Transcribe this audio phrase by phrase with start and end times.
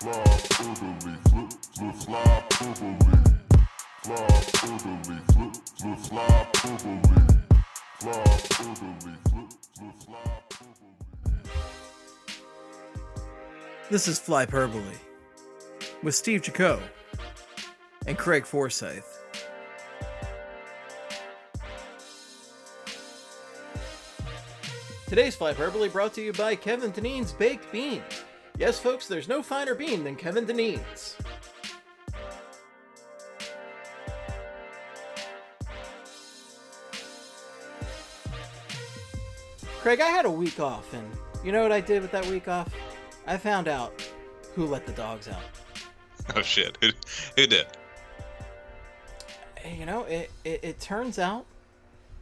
[0.00, 0.28] Fly.
[13.90, 14.84] This is Flyperbole
[16.04, 16.80] with Steve Jaco
[18.06, 19.18] and Craig Forsyth.
[25.08, 28.04] Today's Flyperbole brought to you by Kevin Deneen's Baked Beans.
[28.58, 31.16] Yes, folks, there's no finer bean than Kevin Deneen's.
[39.78, 41.08] Craig, I had a week off, and
[41.44, 42.74] you know what I did with that week off?
[43.28, 44.02] I found out
[44.56, 45.42] who let the dogs out.
[46.36, 46.76] Oh shit!
[46.82, 46.88] Who,
[47.38, 47.64] who did?
[49.78, 51.46] You know, it, it, it turns out,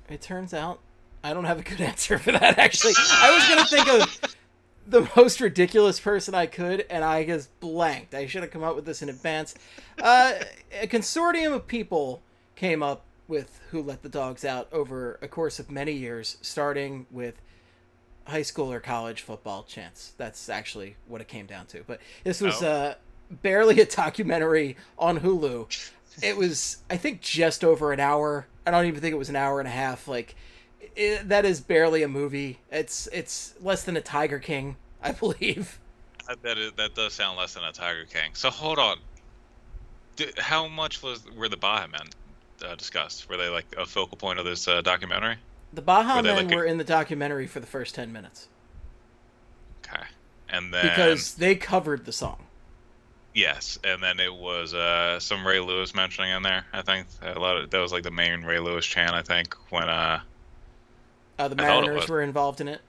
[0.08, 0.78] it turns out,
[1.24, 2.56] I don't have a good answer for that.
[2.56, 4.35] Actually, I was gonna think of
[4.86, 8.14] the most ridiculous person I could, and I just blanked.
[8.14, 9.54] I should have come up with this in advance.
[10.00, 10.34] Uh,
[10.80, 12.22] a consortium of people
[12.54, 17.06] came up with who let the dogs out over a course of many years, starting
[17.10, 17.34] with
[18.26, 20.12] high school or college football chants.
[20.16, 21.82] That's actually what it came down to.
[21.86, 22.68] But this was Oh.
[22.68, 22.94] uh,
[23.30, 25.90] barely a documentary on Hulu.
[26.22, 28.46] It was, I think, just over an hour.
[28.66, 30.08] I don't even think it was an hour and a half.
[30.08, 30.34] Like,
[30.96, 32.58] it, that is barely a movie.
[32.70, 35.78] It's it's less than a Tiger King, I believe.
[36.42, 38.30] That is, that does sound less than a Tiger King.
[38.34, 38.98] So hold on.
[40.16, 42.00] D how much was were the Baha Men
[42.68, 43.28] uh, discussed?
[43.28, 45.36] Were they like a focal point of this uh, documentary?
[45.72, 48.48] The Baha Were Men like a- were in the documentary for the first ten minutes
[49.86, 50.02] Okay.
[50.48, 52.38] And then because they covered the song.
[53.34, 56.64] yes, and then it was uh, some Ray Lewis mentioning in there.
[56.72, 59.12] I think a lot of that was like the main Ray Lewis chant.
[59.12, 60.20] I think when uh,
[61.38, 62.80] Uh, the I thought it Mariners were involved in it.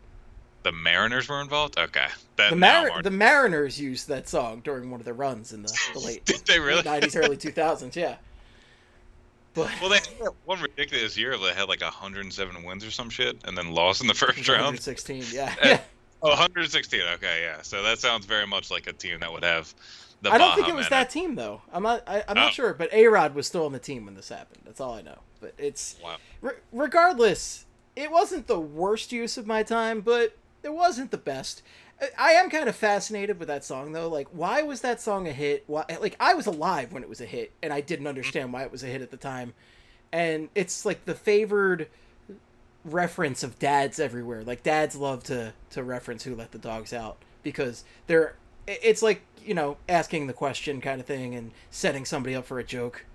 [0.67, 1.77] The Mariners were involved.
[1.79, 2.07] Okay.
[2.35, 5.73] Then The, Mar- the Mariners used that song during one of their runs in the,
[5.93, 6.83] the late Did they really?
[6.83, 7.95] nineties, early two thousands.
[7.95, 8.15] Yeah,
[9.53, 13.37] but Well, they had one ridiculous year that had like 107 wins or some shit,
[13.45, 14.77] and then lost in the first round.
[14.77, 15.23] 116.
[15.33, 15.79] Yeah.
[16.21, 16.99] Oh, 116.
[17.15, 17.61] Okay, yeah.
[17.61, 19.73] So that sounds very much like a team that would have
[20.21, 20.31] the.
[20.31, 21.61] I don't think it was that team though.
[21.71, 22.03] I'm not.
[22.07, 22.51] I, I'm not Oh.
[22.51, 24.63] sure, but A Rod was still on the team when this happened.
[24.65, 25.19] That's all I know.
[25.39, 26.17] But it's Wow.
[26.41, 27.63] re- regardless.
[27.95, 31.61] It wasn't the worst use of my time, but it wasn't the best.
[32.17, 34.07] I- am kind of fascinated with that song though.
[34.07, 35.63] Like, why was that song a hit?
[35.67, 35.85] Why?
[35.99, 38.71] Like, I was alive when it was a hit, and I didn't understand why it
[38.71, 39.53] was a hit at the time.
[40.11, 41.87] And it's like the favored
[42.87, 44.43] reference of dads everywhere.
[44.43, 48.35] Like dads love to to reference who let the dogs out because they're
[48.67, 52.59] it's like, you know, asking the question kind of thing and setting somebody up for
[52.59, 53.05] a joke.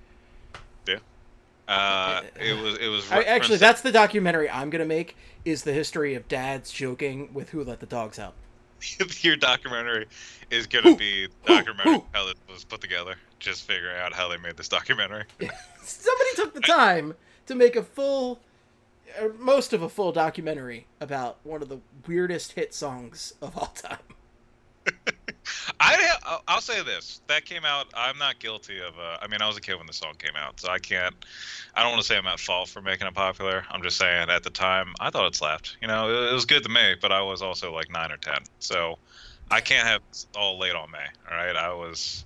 [1.68, 2.78] Uh, it was.
[2.78, 3.10] It was.
[3.10, 7.32] I, actually, that's the documentary I'm going to make is the history of dads joking
[7.32, 8.34] with who let the dogs out.
[9.20, 10.06] your documentary
[10.50, 13.14] is gonna be documentary how it was put together.
[13.38, 15.24] Just figuring out how they made this documentary.
[15.82, 17.14] Somebody took the time
[17.46, 18.40] to make a full
[19.20, 23.66] uh, most of a full documentary about one of the weirdest hit songs of all
[23.66, 23.98] time.
[25.80, 27.20] I I'll- say this.
[27.26, 27.86] That came out.
[27.92, 28.96] I'm not guilty of.
[28.96, 31.14] Uh, I mean, I was a kid when the song came out, so I can't.
[31.74, 33.64] I don't want to say I'm at fault for making it popular.
[33.70, 35.76] I'm just saying at the time I thought it slapped.
[35.82, 38.16] You know, it, it was good to me, but I was also like nine or
[38.16, 38.98] ten, so
[39.50, 40.02] I can't have
[40.36, 40.98] all late on May.
[41.30, 42.24] All right, I was.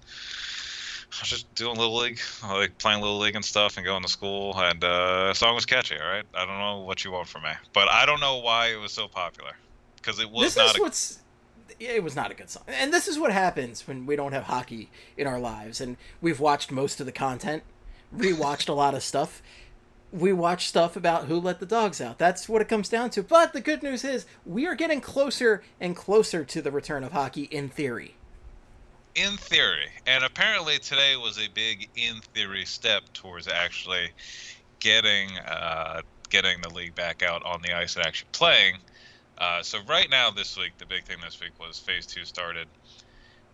[1.12, 4.08] I was just doing little league, like playing little league and stuff, and going to
[4.08, 4.52] school.
[4.54, 5.96] And uh, the song was catchy.
[5.98, 8.66] All right, I don't know what you want from me, but I don't know why
[8.66, 9.52] it was so popular,
[9.96, 10.74] because it was this not.
[10.74, 11.18] is a, what's
[11.78, 12.64] it was not a good song.
[12.66, 16.40] And this is what happens when we don't have hockey in our lives and we've
[16.40, 17.62] watched most of the content
[18.14, 19.42] rewatched a lot of stuff.
[20.12, 22.18] We watch stuff about who let the dogs out.
[22.18, 23.22] That's what it comes down to.
[23.22, 27.12] But the good news is we are getting closer and closer to the return of
[27.12, 28.14] hockey in theory.
[29.14, 34.10] In theory, and apparently today was a big in theory step towards actually
[34.78, 38.76] getting uh, getting the league back out on the ice and actually playing.
[39.38, 42.68] Uh, so right now, this week, the big thing this week was Phase Two started.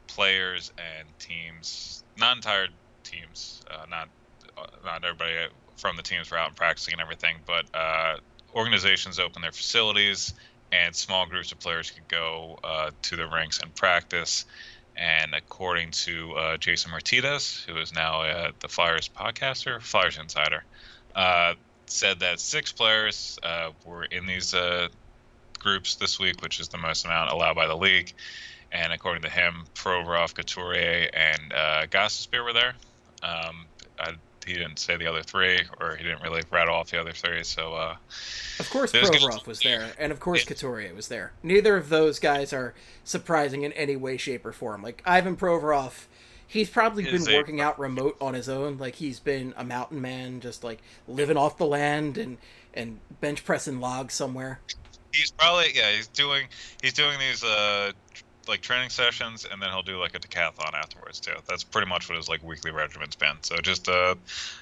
[0.06, 2.68] Players and teams, not entire
[3.02, 4.08] teams, uh, not
[4.56, 5.34] uh, not everybody
[5.76, 8.16] from the teams were out and practicing and everything, but uh,
[8.54, 10.34] organizations opened their facilities
[10.70, 14.44] and small groups of players could go uh, to the rinks and practice.
[14.96, 20.64] And according to uh, Jason Myrtetus, who is now the Flyers podcaster, Flyers Insider,
[21.86, 23.38] said that six players
[23.84, 24.54] were in these
[25.62, 28.12] groups this week, which is the most amount allowed by the league.
[28.70, 31.86] And according to him, Provorov, Couturier, and uh,
[32.42, 32.74] were there.
[33.22, 33.66] Um,
[33.98, 34.14] I
[34.46, 37.42] he didn't say the other three, or he didn't really rattle off the other three.
[37.44, 37.96] So, uh,
[38.58, 41.32] Of course, Provorov was there, and of course, Couturier was there.
[41.42, 42.74] Neither of those guys are
[43.04, 44.82] surprising in any way, shape, or form.
[44.82, 46.06] Like Ivan Provorov,
[46.46, 48.78] he's probably been a- working out remote on his own.
[48.78, 52.38] Like he's been a mountain man, just like living off the land and
[52.74, 54.60] and bench pressing logs somewhere.
[55.12, 56.48] He's probably yeah he's doing
[56.82, 57.92] he's doing these uh
[58.48, 61.34] like training sessions and then he'll do like a decathlon afterwards too.
[61.48, 63.36] That's pretty much what his like weekly regimen's been.
[63.42, 64.16] So just uh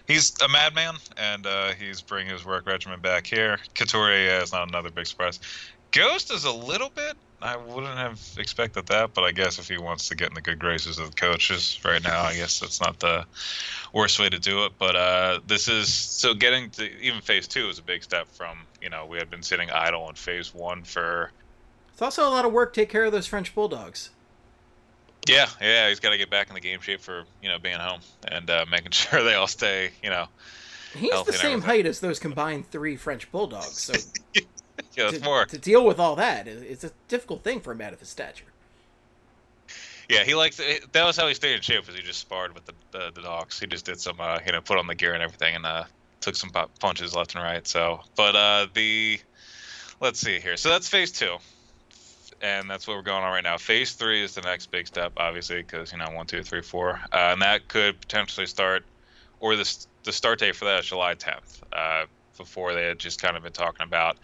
[0.06, 3.58] he's a madman and uh he's bringing his work regimen back here.
[3.75, 5.41] Couturier is not another big surprise.
[5.93, 9.79] Ghost is a little bit i wouldn't have expected that but i guess if he
[9.79, 12.82] wants to get in the good graces of the coaches right now i guess that's
[12.82, 13.25] not the
[13.93, 14.73] worst way to do it.
[14.79, 18.67] But uh, this is so getting to even phase two is a big step from
[18.82, 21.31] you know we had been sitting idle in phase one for
[21.93, 24.11] It's also a lot of work to take care of those French bulldogs.
[25.29, 27.79] yeah yeah he's got to get back in the game shape for you know being
[27.79, 30.27] home and uh, making sure they all stay you know
[30.97, 33.93] He's the same height as those combined three French bulldogs, so
[34.35, 34.41] yeah
[34.97, 37.93] it's to, more to deal with all that, it's a difficult thing for a man
[37.93, 38.47] of his stature.
[40.09, 40.93] yeah he likes it.
[40.93, 43.23] that was how he stayed in shape was he just sparred with the the, the
[43.23, 45.65] dogs he just did some uh, you know put on the gear and everything and
[45.65, 45.85] uh,
[46.20, 49.19] took some punches left and right so but uh, the
[50.00, 51.37] let's see here so that's phase two
[52.40, 53.58] and that's what we're going on right now.
[53.58, 57.00] Phase three is the next big step, obviously, because you know one, two, three, four,
[57.12, 58.84] uh, and that could potentially start,
[59.40, 61.61] or the the start date for that is July 10th.
[61.72, 62.06] Uh,
[62.37, 64.17] before they had just kind of been talking about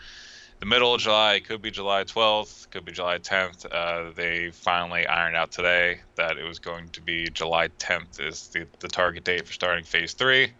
[0.60, 3.66] the middle of July, could be July 12th, could be July 10th.
[3.70, 8.48] Uh, they finally ironed out today that it was going to be July 10th is
[8.48, 10.52] the the target date for starting phase three,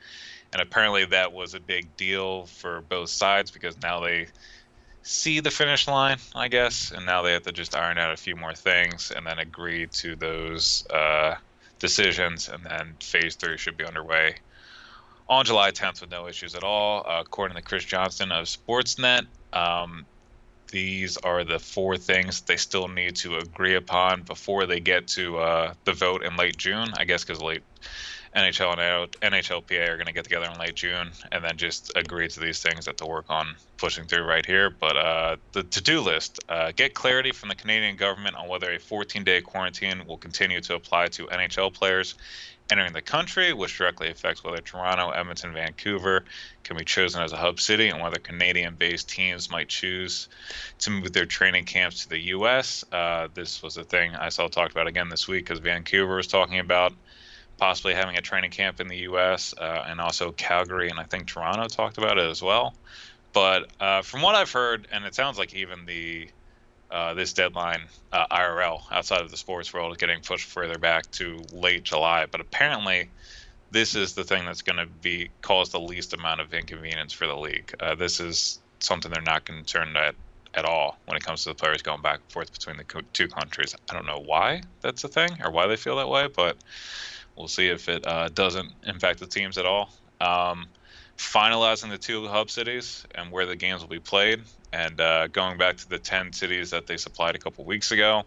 [0.57, 4.27] and apparently that was a big deal for both sides because now they
[5.03, 8.17] see the finish line, I guess, and now they have to just iron out a
[8.17, 11.35] few more things and then agree to those uh,
[11.79, 14.37] decisions, and then phase three should be underway
[15.29, 17.05] on July 10th with no issues at all.
[17.07, 20.07] Uh, according to Chris Johnston of Sportsnet, um,
[20.73, 25.37] these are the four things they still need to agree upon before they get to
[25.37, 26.89] uh, the vote in late June.
[26.97, 27.63] I guess because late
[28.37, 32.29] NHL and NHLPA are going to get together in late June and then just agree
[32.29, 34.69] to these things that they'll work on pushing through right here.
[34.69, 38.79] But uh, the to-do list: uh, get clarity from the Canadian government on whether a
[38.79, 42.15] 14-day quarantine will continue to apply to NHL players
[42.71, 46.25] entering the country, which directly affects whether Toronto, Edmonton, Vancouver
[46.65, 50.29] can be chosen as a hub city, and whether Canadian-based teams might choose
[50.81, 52.85] to move their training camps to the U.S.
[52.93, 56.27] Uh, this was a thing I saw talked about again this week because Vancouver was
[56.27, 56.93] talking about
[57.59, 59.55] possibly having a training camp in the U.S.
[59.57, 62.75] Uh, and also Calgary and I think Toronto talked about it as well.
[63.33, 66.29] But uh, from what I've heard, and it sounds like even the
[66.91, 67.83] uh, this deadline
[68.13, 72.27] uh, IRL outside of the sports world is getting pushed further back to late July.
[72.31, 73.11] But apparently,
[73.73, 77.27] this is the thing that's going to be cause the least amount of inconvenience for
[77.27, 77.75] the league.
[77.81, 80.15] Uh, this is something they're not concerned at
[80.55, 83.29] at all when it comes to the players going back and forth between the two
[83.29, 83.75] countries.
[83.91, 86.57] I don't know why that's a thing or why they feel that way, but
[87.37, 89.91] we'll see if it uh, doesn't impact the teams at all.
[90.21, 90.67] Um,
[91.17, 94.43] finalizing the two hub cities and where the games will be played,
[94.73, 98.25] and uh, going back to the 10 cities that they supplied a couple weeks ago.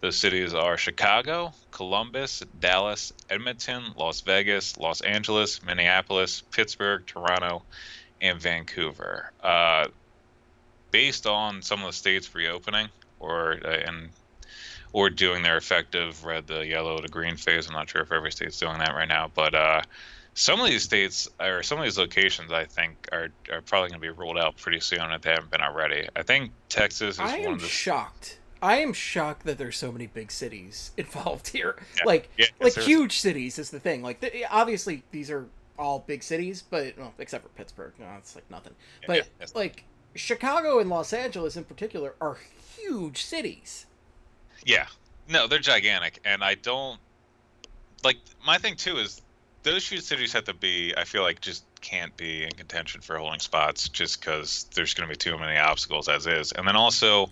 [0.00, 7.62] Those cities are Chicago, Columbus, Dallas, Edmonton, Las Vegas, Los Angeles, Minneapolis, Pittsburgh, Toronto,
[8.20, 9.32] and Vancouver.
[9.42, 9.86] Uh,
[10.90, 12.88] based on some of the states reopening
[13.18, 14.10] or uh, and
[14.94, 17.66] or doing their effective red to yellow to green phase.
[17.66, 19.82] I'm not sure if every state's doing that right now, but uh,
[20.34, 24.00] some of these states or some of these locations, I think, are, are probably going
[24.00, 26.08] to be ruled out pretty soon if they haven't been already.
[26.14, 28.38] I think Texas is I am the shocked.
[28.62, 31.74] I am shocked that there's so many big cities involved here.
[31.96, 32.04] Yeah.
[32.04, 32.84] Like, Yeah, like seriously.
[32.84, 34.00] huge cities is the thing.
[34.00, 35.46] Like, th- obviously these are
[35.76, 38.74] all big cities, but well, except for Pittsburgh, no, it's like nothing.
[39.08, 39.56] But yeah, yes.
[39.56, 39.82] like
[40.14, 42.38] Chicago and Los Angeles in particular are
[42.76, 43.86] huge cities.
[44.64, 44.86] Yeah.
[45.28, 46.98] No, they're gigantic, and I don't
[48.02, 48.18] like.
[48.46, 49.22] My thing too is
[49.62, 50.94] those huge cities have to be.
[50.96, 55.08] I feel like just can't be in contention for holding spots just because there's going
[55.08, 57.30] to be too many obstacles as is, and then also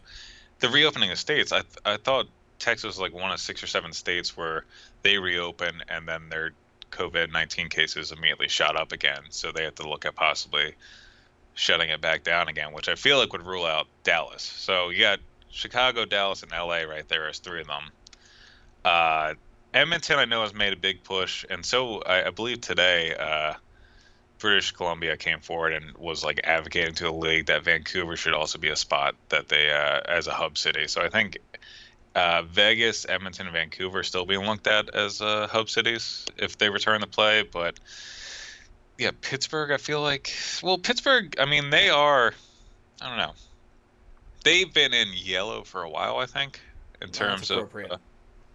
[0.60, 1.52] the reopening of states.
[1.52, 4.64] I I thought Texas was like one of six or seven states where
[5.02, 6.52] they reopen and then their
[6.92, 10.74] COVID nineteen cases immediately shot up again, so they have to look at possibly
[11.54, 14.42] shutting it back down again, which I feel like would rule out Dallas.
[14.42, 15.18] So you got
[15.52, 17.84] Chicago, Dallas, and LA right there is three of them.
[18.84, 19.34] Uh,
[19.72, 23.54] Edmonton, I know, has made a big push, and so I, I believe today, uh,
[24.38, 28.58] British Columbia came forward and was like advocating to the league that Vancouver should also
[28.58, 30.88] be a spot that they uh, as a hub city.
[30.88, 31.38] So I think
[32.16, 36.70] uh, Vegas, Edmonton, and Vancouver still being looked at as uh, hub cities if they
[36.70, 37.78] return to play, but
[38.98, 39.70] yeah, Pittsburgh.
[39.70, 40.32] I feel like
[40.62, 41.34] well, Pittsburgh.
[41.38, 42.34] I mean, they are.
[43.00, 43.32] I don't know.
[44.44, 46.18] They've been in yellow for a while.
[46.18, 46.60] I think
[47.00, 47.74] in terms of.
[47.74, 47.98] Uh,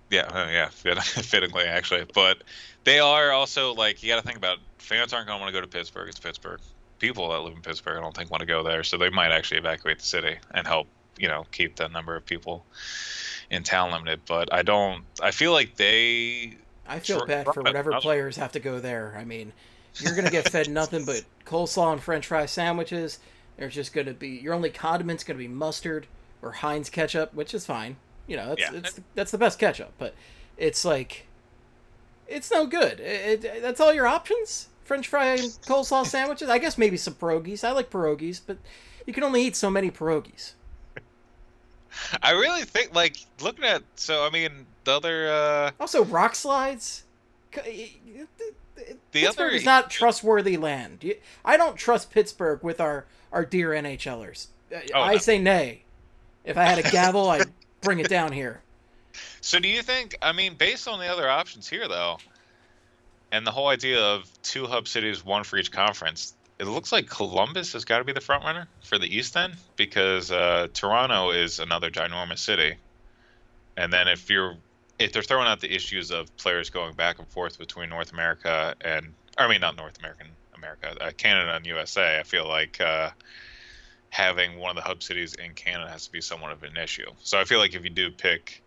[0.10, 2.44] yeah, uh, yeah, fittingly actually, but
[2.86, 5.58] they are also like you got to think about fans aren't going to want to
[5.58, 6.08] go to Pittsburgh.
[6.08, 6.62] It's Pittsburgh.
[7.00, 9.32] People that live in Pittsburgh, I don't think want to go there, so they might
[9.32, 12.65] actually evacuate the city and help, you know, keep the number of people
[13.51, 14.22] in town limited.
[14.25, 15.03] But I don't.
[15.22, 16.56] I feel like they.
[16.88, 19.13] I feel bad for whatever players have to go there.
[19.17, 19.51] I mean,
[19.96, 23.20] you're gonna get fed nothing but coleslaw and French fry sandwiches.
[23.57, 26.07] There's just gonna be your only condiment's gonna be mustard
[26.41, 27.97] or Heinz ketchup, which is fine.
[28.27, 28.71] You know, that's yeah.
[28.73, 30.13] it's, that's the best ketchup, but
[30.57, 31.25] it's like
[32.27, 32.99] it's no good.
[32.99, 34.67] It, it, that's all your options.
[34.83, 36.49] French fry and coleslaw sandwiches.
[36.49, 37.63] I guess maybe some pierogies.
[37.63, 38.57] I like pierogies, but
[39.05, 40.53] you can only eat so many pierogies.
[42.21, 45.29] I really think, like, looking at so I mean the other.
[45.29, 47.03] uh Also, rock slides.
[47.53, 47.89] The
[49.11, 51.03] Pittsburgh other is not trustworthy land.
[51.43, 54.48] I don't trust Pittsburgh with our our dear NHLers.
[54.93, 55.17] Oh, I no.
[55.17, 55.84] say nay.
[56.43, 57.48] If I had a gavel, I'd
[57.81, 58.62] bring it down here.
[59.41, 60.17] So, do you think?
[60.22, 62.17] I mean, based on the other options here, though,
[63.31, 67.10] and the whole idea of two hub cities, one for each conference, it looks like
[67.10, 71.31] Columbus has got to be the front runner for the East then, because uh, Toronto
[71.31, 72.75] is another ginormous city.
[73.75, 74.57] And then if you're
[75.00, 78.75] if they're throwing out the issues of players going back and forth between North America
[78.81, 83.09] and I mean not North American America, uh, Canada and USA, I feel like uh,
[84.09, 87.09] having one of the hub cities in Canada has to be somewhat of an issue.
[87.21, 88.61] So I feel like if you do pick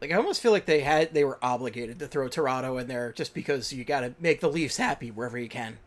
[0.00, 3.12] like I almost feel like they had they were obligated to throw Toronto in there
[3.12, 5.78] just because you got to make the Leafs happy wherever you can.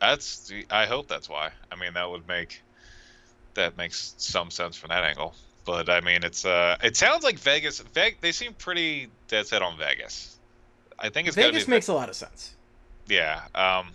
[0.00, 1.50] That's I hope that's why.
[1.70, 2.62] I mean, that would make
[3.54, 5.34] that makes some sense from that angle.
[5.64, 7.80] But I mean, it's uh, it sounds like Vegas.
[7.94, 10.36] Vegas they seem pretty dead set on Vegas.
[10.98, 12.56] I think it's Vegas makes a lot of sense.
[13.06, 13.42] Yeah.
[13.54, 13.88] Um,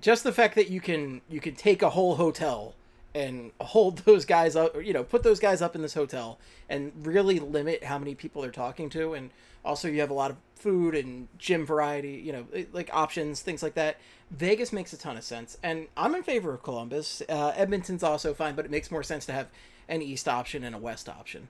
[0.00, 2.74] just the fact that you can you can take a whole hotel
[3.14, 6.92] and hold those guys up, you know, put those guys up in this hotel and
[7.02, 9.30] really limit how many people they're talking to, and
[9.64, 13.62] also you have a lot of food and gym variety, you know, like options, things
[13.62, 13.98] like that.
[14.30, 17.22] Vegas makes a ton of sense, and I'm in favor of Columbus.
[17.28, 19.48] Uh, Edmonton's also fine, but it makes more sense to have
[19.88, 21.48] an east option and a west option.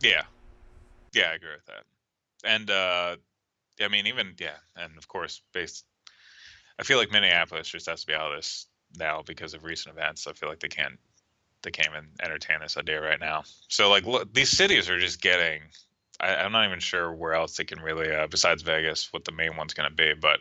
[0.00, 0.22] Yeah,
[1.12, 1.84] yeah, I agree with that.
[2.44, 3.16] And uh,
[3.80, 5.84] I mean, even yeah, and of course, based,
[6.78, 8.66] I feel like Minneapolis just has to be out of this
[8.98, 10.26] now because of recent events.
[10.26, 10.98] I feel like they can't
[11.62, 13.42] they can't even entertain this idea right now.
[13.68, 15.62] So like, look, these cities are just getting.
[16.20, 19.32] I, am not even sure where else they can really, uh, besides Vegas, what the
[19.32, 20.38] main one's going to be, but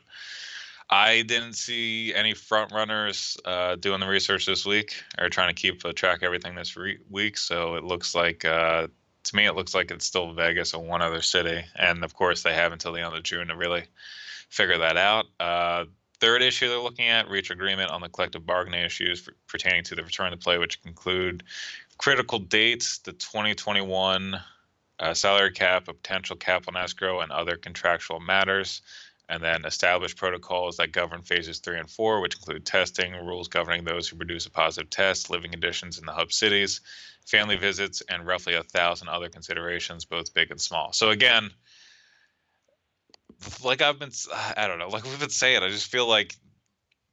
[0.90, 5.60] I didn't see any front runners uh, doing the research this week or trying to
[5.60, 7.38] keep a track of everything this re- week.
[7.38, 8.88] So it looks like, uh,
[9.24, 11.63] to me, it looks like it's still Vegas or one other city.
[11.75, 13.86] And of course, they have until the end of June to really
[14.50, 15.25] figure that out.
[15.40, 15.86] Uh,
[16.24, 20.01] third issue they're looking at reach agreement on the collective bargaining issues pertaining to the
[20.01, 21.44] return to play, which include
[21.98, 24.39] critical dates, the 2021
[25.00, 28.82] uh, salary cap, a potential cap on escrow, and other contractual matters
[29.27, 33.84] and then establish protocols that govern phases three and four, which include testing, rules governing
[33.84, 36.80] those who produce a positive test, living conditions in the hub cities,
[37.25, 40.94] family visits, and roughly a thousand other considerations, both big and small.
[40.94, 41.51] So again,
[43.64, 44.12] like I've been,
[44.58, 46.36] I don't know, like we've been saying, I just feel like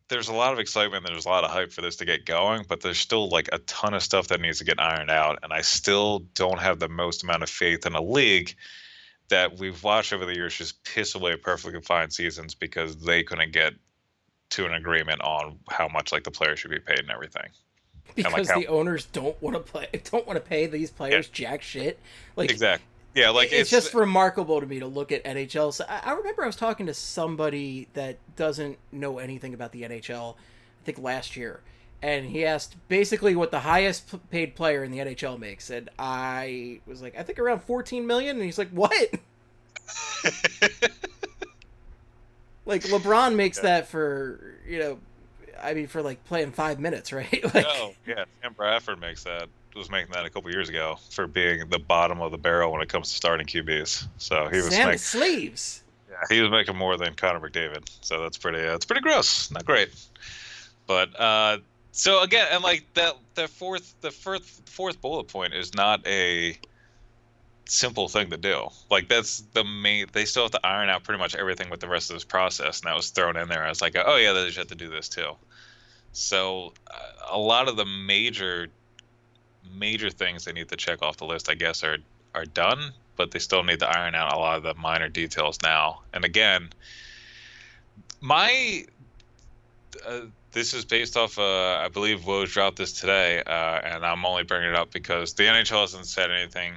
[0.09, 2.27] there's a lot of excitement, and there's a lot of hype for this to get
[2.27, 5.39] going, but there's still like a ton of stuff that needs to get ironed out,
[5.43, 8.55] and I still don't have the most amount of faith in a league
[9.29, 13.53] that we've watched over the years just piss away perfectly fine seasons because they couldn't
[13.53, 13.75] get
[14.51, 17.49] to an agreement on how much like the players should be paid and everything.
[18.15, 20.91] Because and, like, how, the owners don't want to play, don't want to pay these
[20.91, 21.51] players yeah.
[21.51, 21.99] jack shit.
[22.37, 22.85] Like exactly.
[23.15, 25.73] Yeah, like it's, it's, just remarkable to me to look at NHL.
[25.73, 29.83] So I, I remember I was talking to somebody that doesn't know anything about the
[29.83, 30.35] NHL.
[30.37, 31.61] I think last year,
[32.03, 36.81] and he asked basically what the highest paid player in the NHL makes, and I
[36.87, 38.93] was like, I think around 14 million, and he's like, what?
[42.65, 43.63] like LeBron makes yeah.
[43.65, 44.99] that for you know,
[45.61, 47.43] I mean for like playing five minutes, right?
[47.55, 49.49] like, oh yeah, Sam Bradford makes that.
[49.77, 52.83] Was making that a couple years ago for being the bottom of the barrel when
[52.83, 54.07] it comes to starting QBs.
[54.19, 55.83] So he was Sam making sleeves.
[56.11, 57.89] Yeah, he was making more than Connor McDavid.
[58.01, 58.59] So that's pretty.
[58.59, 59.51] Uh, that's pretty gross.
[59.51, 59.91] Not great.
[60.87, 61.59] But uh,
[61.93, 66.59] so again, and like that, the fourth, the fourth, fourth bullet point is not a
[67.71, 68.69] simple thing to do.
[68.91, 70.07] Like that's the main.
[70.13, 72.81] They still have to iron out pretty much everything with the rest of this process,
[72.81, 73.65] and that was thrown in there.
[73.65, 75.33] I was like, oh yeah, they just have to do this too.
[76.13, 76.99] So uh,
[77.31, 78.69] a lot of the major,
[79.75, 81.99] major things they need to check off the list, I guess, are
[82.35, 85.59] are done, but they still need to iron out a lot of the minor details
[85.63, 86.03] now.
[86.13, 86.71] And again,
[88.21, 88.85] my
[90.07, 90.21] uh,
[90.53, 91.39] this is based off.
[91.39, 95.35] Uh, I believe Woj dropped this today, uh, and I'm only bringing it up because
[95.35, 96.75] the NHL hasn't said anything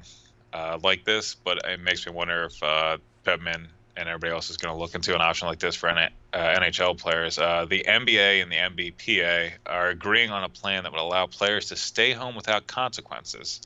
[0.53, 4.57] uh, like this, but it makes me wonder if uh, Bettman and everybody else is
[4.57, 7.37] going to look into an option like this for N- uh, NHL players.
[7.37, 8.55] Uh, the NBA and the
[8.91, 13.61] NBPA are agreeing on a plan that would allow players to stay home without consequences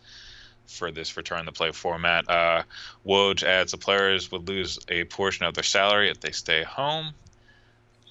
[0.66, 2.30] for this return to play format.
[2.30, 2.64] Uh,
[3.06, 7.14] Woj adds the players would lose a portion of their salary if they stay home.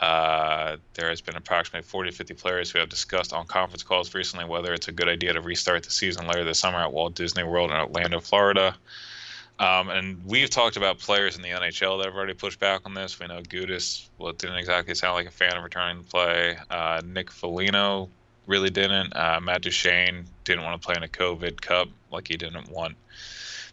[0.00, 4.14] Uh, there has been approximately 40 to 50 players who have discussed on conference calls
[4.14, 7.14] recently whether it's a good idea to restart the season later this summer at Walt
[7.14, 8.74] Disney World in Orlando, Florida.
[9.58, 12.92] Um, and we've talked about players in the NHL that have already pushed back on
[12.92, 13.18] this.
[13.18, 16.58] We know Gudas, well, didn't exactly sound like a fan of returning to play.
[16.68, 18.10] Uh, Nick Foligno
[18.46, 19.16] really didn't.
[19.16, 22.96] Uh, Matt Duchene didn't want to play in a COVID Cup, like he didn't want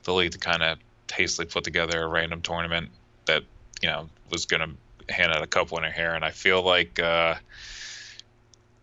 [0.03, 0.77] the league to kind of
[1.11, 2.89] hastily put together a random tournament
[3.25, 3.43] that
[3.81, 6.13] you know was going to hand out a cup winner here.
[6.13, 7.35] And I feel like uh,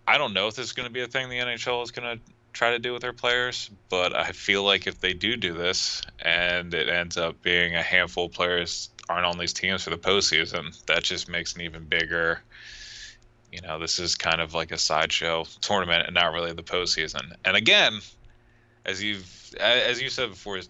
[0.07, 2.19] I don't know if this is going to be a thing the NHL is going
[2.19, 5.53] to try to do with their players, but I feel like if they do do
[5.53, 9.91] this and it ends up being a handful of players aren't on these teams for
[9.91, 12.41] the postseason, that just makes an even bigger.
[13.53, 17.35] You know, this is kind of like a sideshow tournament and not really the postseason.
[17.45, 18.01] And again,
[18.85, 20.61] as you've as you said before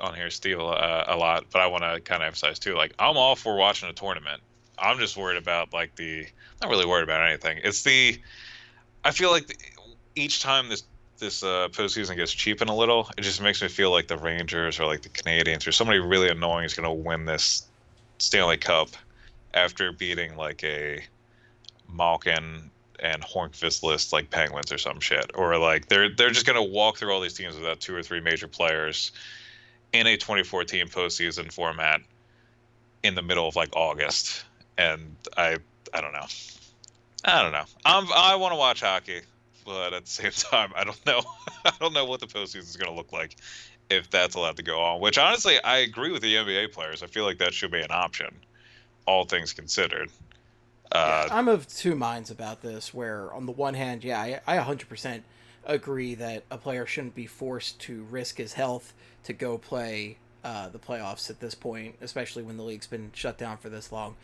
[0.00, 2.74] on here, Steve, uh, a lot, but I want to kind of emphasize too.
[2.74, 4.42] Like, I'm all for watching a tournament.
[4.78, 6.26] I'm just worried about like the
[6.60, 7.60] not really worried about anything.
[7.62, 8.20] It's the
[9.04, 9.56] I feel like the,
[10.16, 10.82] each time this
[11.18, 14.78] this uh, postseason gets cheapened a little, it just makes me feel like the Rangers
[14.78, 17.66] or like the Canadiens or somebody really annoying is going to win this
[18.18, 18.90] Stanley Cup
[19.54, 21.02] after beating like a
[21.92, 22.70] Malkin
[23.00, 26.72] and Hornqvist list like Penguins or some shit, or like they're they're just going to
[26.72, 29.12] walk through all these teams without two or three major players
[29.92, 32.00] in a 2014 postseason format
[33.02, 34.44] in the middle of like August,
[34.78, 35.58] and I
[35.92, 36.26] I don't know.
[37.24, 37.64] I don't know.
[37.84, 39.22] I'm I want to watch hockey
[39.66, 41.22] but at the same time, I don't know.
[41.64, 43.36] I don't know what the postseason is going to look like
[43.90, 45.00] if that's allowed to go on.
[45.00, 47.02] Which honestly, I agree with the NBA players.
[47.02, 48.34] I feel like that should be an option,
[49.06, 50.10] all things considered.
[50.92, 52.94] Uh, yeah, I'm of two minds about this.
[52.94, 55.22] Where on the one hand, yeah, I, I 100%
[55.64, 60.68] agree that a player shouldn't be forced to risk his health to go play uh,
[60.68, 64.14] the playoffs at this point, especially when the league's been shut down for this long.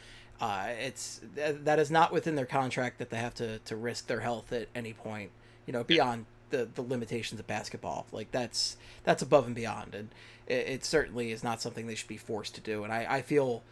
[0.40, 4.20] Uh, it's that is not within their contract that they have to, to risk their
[4.20, 5.30] health at any point.
[5.66, 8.06] You know, beyond the, the limitations of basketball.
[8.12, 10.08] Like that's that's above and beyond, and
[10.46, 12.84] it, it certainly is not something they should be forced to do.
[12.84, 13.64] And I, I feel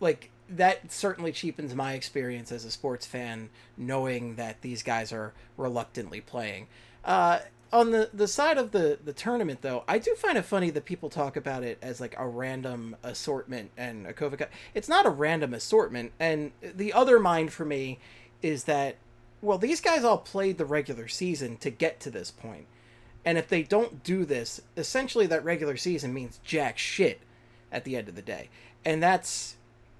[0.00, 5.32] like that certainly cheapens my experience as a sports fan, knowing that these guys are
[5.56, 6.66] reluctantly playing.
[7.04, 7.40] Uh,
[7.74, 10.84] on the the side of the the tournament though i do find it funny that
[10.84, 15.10] people talk about it as like a random assortment and a covid it's not a
[15.10, 17.98] random assortment and the other mind for me
[18.44, 18.96] is that
[19.40, 22.66] well these guys all played the regular season to get to this point.
[23.26, 27.20] And if they don't do this essentially that regular season means jack shit
[27.72, 28.50] at the end of the day.
[28.84, 29.56] And that's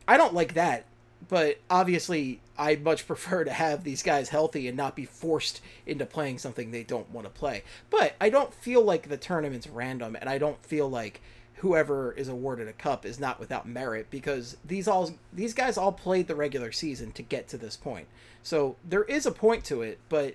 [0.06, 0.84] i don't like that
[1.28, 6.06] but obviously I much prefer to have these guys healthy and not be forced into
[6.06, 7.64] playing something they don't want to play.
[7.90, 11.20] But I don't feel like the tournament's random and I don't feel like
[11.56, 15.92] whoever is awarded a cup is not without merit because these all these guys all
[15.92, 18.06] played the regular season to get to this point.
[18.42, 20.34] So there is a point to it, but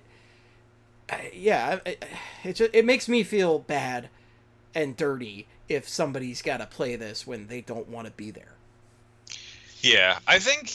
[1.32, 2.04] yeah, it,
[2.44, 4.08] it just it makes me feel bad
[4.74, 8.54] and dirty if somebody's got to play this when they don't want to be there.
[9.82, 10.74] Yeah, I think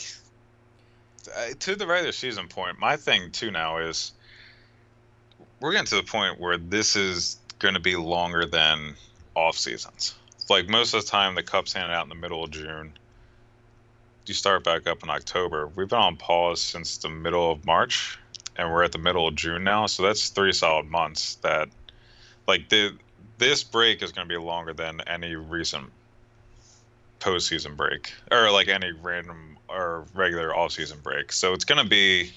[1.34, 4.12] uh, to the regular season point, my thing too now is
[5.60, 8.94] we're getting to the point where this is going to be longer than
[9.34, 10.14] off seasons.
[10.48, 12.92] Like most of the time, the Cup's handed out in the middle of June.
[14.26, 15.70] You start back up in October.
[15.76, 18.18] We've been on pause since the middle of March,
[18.56, 19.86] and we're at the middle of June now.
[19.86, 21.36] So that's three solid months.
[21.36, 21.68] That,
[22.48, 22.96] like, the
[23.38, 25.92] this break is going to be longer than any recent
[27.20, 31.32] postseason break or like any random or regular off-season break.
[31.32, 32.32] So it's gonna be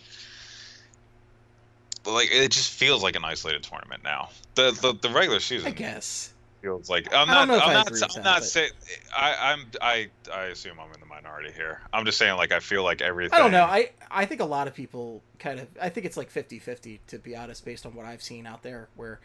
[2.06, 4.30] like it just feels like an isolated tournament now.
[4.56, 7.50] The the, the regular season, I guess, feels like I'm not.
[7.50, 8.18] I'm not.
[8.18, 8.72] I'm not saying.
[9.16, 11.82] I I'm I I assume I'm in the minority here.
[11.94, 13.38] I'm just saying like I feel like everything.
[13.38, 13.66] I don't know.
[13.66, 15.68] I I think a lot of people kind of.
[15.82, 18.90] I think it's like 50-50 to be honest, based on what I've seen out there,
[18.96, 19.20] where.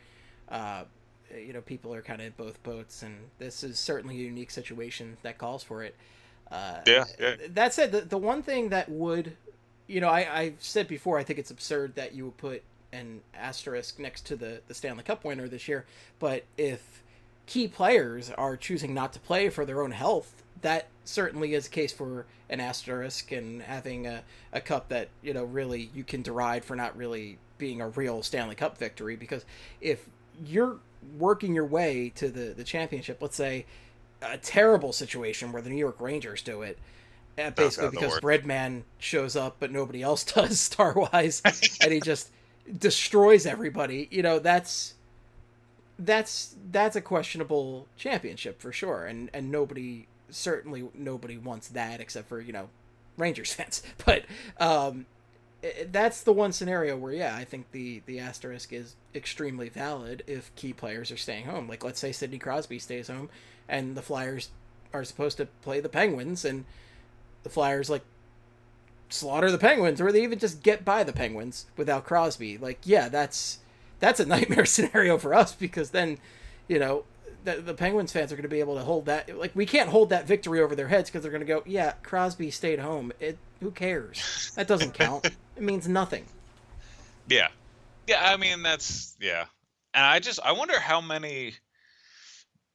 [0.49, 0.85] Uh,
[1.37, 4.51] you know people are kind of in both boats, and this is certainly a unique
[4.51, 5.95] situation that calls for it.
[6.51, 7.35] Uh, yeah, yeah.
[7.51, 9.37] That said, the the one thing that would,
[9.87, 13.23] you know, I I've said before, I think it's absurd that you would put an
[13.35, 15.87] asterisk next to the the Stanley Cup winner this year,
[16.19, 17.03] but if
[17.47, 21.71] key players are choosing not to play for their own health that certainly is a
[21.71, 26.23] case for an asterisk and having a, a cup that you know really you can
[26.23, 29.45] deride for not really being a real Stanley Cup victory because
[29.83, 30.07] if
[30.45, 30.79] you're
[31.19, 33.67] working your way to the the championship, let's say
[34.23, 36.79] a terrible situation where the New York Rangers do it.
[37.39, 38.21] Uh, basically, God, because.
[38.21, 41.43] Breadman shows up, but nobody else does star wise,
[41.83, 42.31] and he just
[42.79, 44.09] destroys everybody.
[44.11, 44.95] You know, that's
[45.99, 52.29] that's that's a questionable championship for sure, and and nobody certainly nobody wants that except
[52.29, 52.69] for you know
[53.17, 53.83] Rangers fans.
[54.05, 54.25] But
[54.59, 55.07] um,
[55.91, 60.55] that's the one scenario where yeah, I think the the asterisk is extremely valid if
[60.57, 61.69] key players are staying home.
[61.69, 63.31] Like let's say Sidney Crosby stays home,
[63.69, 64.51] and the Flyers
[64.93, 66.65] are supposed to play the Penguins, and
[67.43, 68.05] the Flyers like
[69.09, 72.59] slaughter the Penguins, or they even just get by the Penguins without Crosby.
[72.59, 73.59] Like yeah, that's
[74.01, 76.19] that's a nightmare scenario for us because then,
[76.69, 77.05] you know,
[77.45, 79.37] the, the Penguins fans are going to be able to hold that.
[79.39, 81.93] Like we can't hold that victory over their heads because they're going to go, yeah,
[82.03, 83.13] Crosby stayed home.
[83.21, 84.53] It who cares?
[84.57, 85.25] That doesn't count.
[85.57, 86.25] it means nothing.
[87.29, 87.49] Yeah.
[88.07, 89.47] Yeah, I mean that's yeah.
[89.95, 91.55] And I just I wonder how many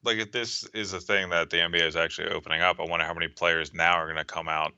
[0.03, 3.05] like if this is a thing that the NBA is actually opening up, I wonder
[3.05, 4.73] how many players now are going to come out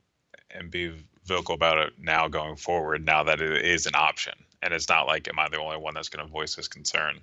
[0.50, 0.94] and be
[1.26, 4.34] vocal about it now going forward now that it is an option.
[4.62, 7.20] And it's not like am I the only one that's going to voice this concern.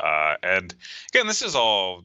[0.00, 0.74] Uh, and
[1.12, 2.04] again, this is all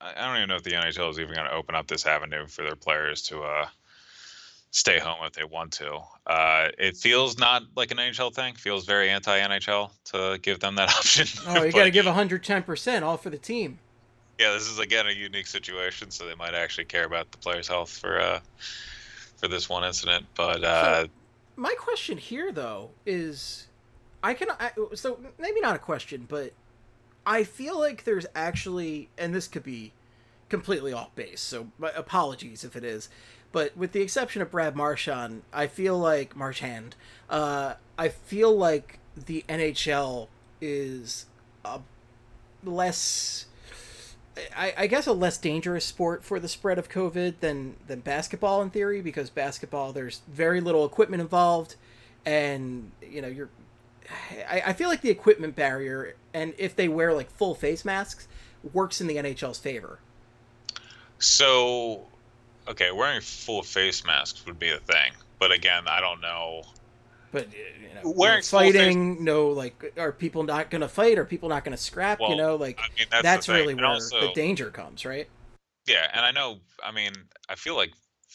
[0.00, 2.06] I I don't even know if the NHL is even going to open up this
[2.06, 3.68] avenue for their players to uh
[4.70, 5.98] stay home if they want to.
[6.26, 8.54] Uh, it feels not like an NHL thing.
[8.54, 11.26] Feels very anti NHL to give them that option.
[11.46, 13.78] Oh, you got to give 110% all for the team.
[14.38, 17.68] yeah, this is again a unique situation, so they might actually care about the players'
[17.68, 18.40] health for uh,
[19.36, 20.26] for this one incident.
[20.34, 21.06] But uh,
[21.56, 23.66] My question here, though, is
[24.22, 26.52] I can I, so maybe not a question, but
[27.26, 29.92] I feel like there's actually, and this could be
[30.48, 33.08] completely off base, so apologies if it is.
[33.52, 36.96] But with the exception of Brad Marchand, I feel like Marchand,
[37.30, 40.28] uh, I feel like the NHL
[40.60, 41.26] is
[41.64, 41.80] a
[42.64, 43.46] less.
[44.56, 48.62] I, I guess a less dangerous sport for the spread of COVID than than basketball
[48.62, 51.76] in theory because basketball there's very little equipment involved,
[52.26, 53.48] and you know you're.
[54.48, 58.26] I, I feel like the equipment barrier and if they wear like full face masks
[58.72, 59.98] works in the NHL's favor.
[61.18, 62.06] So,
[62.68, 65.12] okay, wearing full face masks would be a thing.
[65.38, 66.62] But again, I don't know.
[67.30, 67.48] But uh,
[67.80, 71.18] you know, Wearing full face- fighting, no like, are people not gonna fight?
[71.18, 72.20] Are people not gonna scrap?
[72.20, 75.28] you know, like I mean, that's, that's, really And where also, the danger comes, right?
[75.86, 76.58] Yeah, and I know.
[76.84, 77.12] I mean,
[77.48, 77.92] I feel like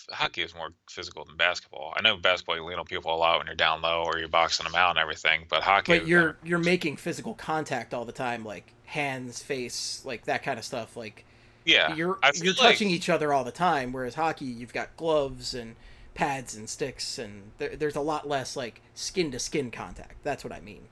[0.09, 1.93] hockey is more physical than basketball.
[1.95, 4.27] I know basketball you lean on people a lot when you're down low or you're
[4.27, 5.99] boxing them out and everything, but hockey.
[5.99, 10.57] But you're you're making physical contact all the time, like hands, face, like that kind
[10.59, 10.97] of stuff.
[10.97, 11.25] Like
[11.65, 13.91] yeah, you're you're touching like- each other all the time.
[13.93, 15.75] Whereas hockey, you've got gloves and
[16.13, 20.23] pads and sticks, and there, there's a lot less like skin to skin contact.
[20.23, 20.83] That's what I mean.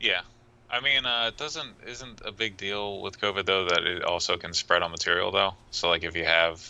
[0.00, 0.20] Yeah,
[0.70, 4.36] I mean, uh, it doesn't isn't a big deal with COVID though that it also
[4.36, 5.54] can spread on material though.
[5.70, 6.62] So like if you have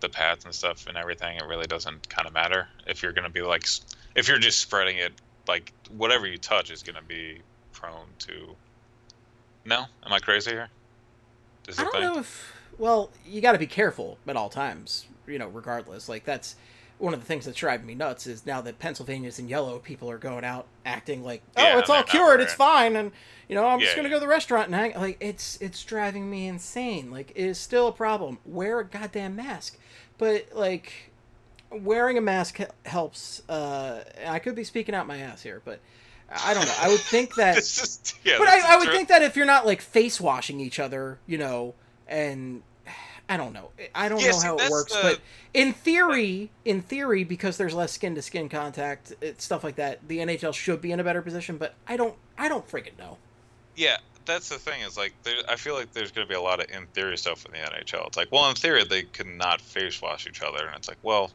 [0.00, 3.30] the pads and stuff and everything, it really doesn't kind of matter if you're gonna
[3.30, 3.66] be like
[4.14, 5.12] if you're just spreading it
[5.46, 7.40] like whatever you touch is gonna be
[7.72, 8.56] prone to.
[9.64, 10.68] No, am I crazy here?
[11.68, 12.02] Is I don't thing?
[12.02, 15.06] know if well, you got to be careful at all times.
[15.26, 16.08] You know, regardless.
[16.08, 16.56] Like that's
[16.98, 20.08] one of the things that's driving me nuts is now that Pennsylvania's in yellow, people
[20.08, 23.10] are going out acting like, oh, Yeah, it's all cured, it's fine, and
[23.48, 24.14] you know, I'm just gonna yeah.
[24.14, 24.94] go to the restaurant and hang.
[24.94, 27.10] Like it's it's driving me insane.
[27.10, 28.38] Like it is still a problem.
[28.44, 29.78] Wear a goddamn mask,
[30.18, 31.10] but like
[31.70, 33.42] wearing a mask helps.
[33.48, 35.80] Uh, I could be speaking out my ass here, but
[36.30, 36.74] I don't know.
[36.80, 37.56] I would think that.
[38.24, 41.18] Yeah, But I, I would think that if you're not like face washing each other,
[41.26, 41.74] you know,
[42.08, 42.62] and
[43.28, 45.20] I don't know, I don't Yeah, know see, how it works, the- but
[45.54, 50.06] in theory, in theory, because there's less skin to skin contact, it, stuff like that,
[50.08, 51.56] the NHL should be in a better position.
[51.56, 53.18] But I don't, I don't freaking know.
[53.76, 54.82] Yeah, that's the thing.
[54.82, 57.16] Is like there, I feel like there's going to be a lot of in theory
[57.16, 58.06] stuff in the NHL.
[58.08, 61.30] It's like, well, in theory they cannot face wash each other, and it's like, well,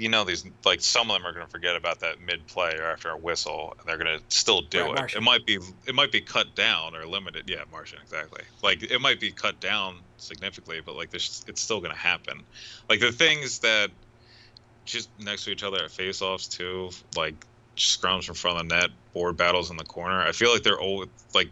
[0.00, 2.74] you know, these like some of them are going to forget about that mid play
[2.78, 4.94] or after a whistle, and they're going to still do Right, it.
[4.96, 5.22] Marchand.
[5.22, 7.44] It might be it might be cut down or limited.
[7.46, 8.42] Yeah, Marchand, exactly.
[8.62, 12.42] Like it might be cut down significantly, but like there's it's still going to happen.
[12.88, 13.90] Like the things that
[14.86, 17.34] just next to each other at face-offs too, like
[17.76, 20.22] scrums in front of the net, board battles in the corner.
[20.22, 21.50] I feel like they're all like.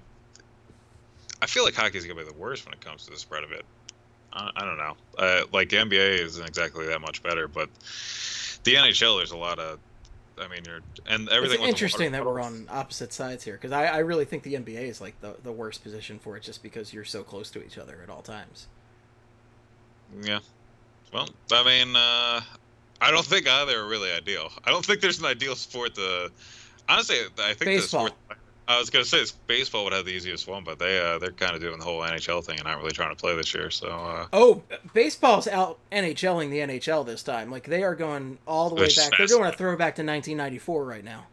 [1.42, 3.52] I feel like hockey's gonna be the worst when it comes to the spread of
[3.52, 3.64] it.
[4.32, 4.96] I, I don't know.
[5.16, 7.68] Uh, like the NBA isn't exactly that much better, but
[8.64, 9.78] the NHL there's a lot of.
[10.40, 11.60] I mean, you're and everything.
[11.60, 14.82] It's interesting that we're on opposite sides here because I, I really think the NBA
[14.82, 17.76] is like the, the worst position for it just because you're so close to each
[17.76, 18.68] other at all times.
[20.22, 20.38] Yeah,
[21.12, 22.40] Well, I mean, uh,
[23.00, 24.50] I don't think either are really ideal.
[24.64, 26.30] I don't think there's an ideal sport to.
[26.88, 28.04] Honestly, I think Baseball.
[28.04, 28.38] the sport.
[28.68, 31.54] I was gonna say baseball would have the easiest one, but they uh, they're kind
[31.54, 33.70] of doing the whole NHL thing and not really trying to play this year.
[33.70, 37.50] So uh, Oh, baseball's out NHLing the NHL this time.
[37.50, 39.12] Like they are going all the way Which back.
[39.16, 41.24] They're doing a throwback to 1994 right now.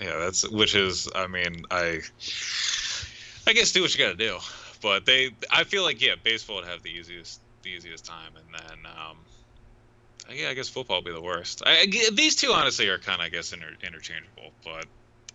[0.00, 2.02] yeah, that's which is I mean I
[3.48, 4.38] I guess do what you got to do,
[4.80, 8.54] but they I feel like yeah, baseball would have the easiest the easiest time, and
[8.54, 9.16] then um,
[10.32, 11.62] yeah, I guess football would be the worst.
[11.66, 14.86] I, I- these two honestly are kind of I guess inter, interchangeable, but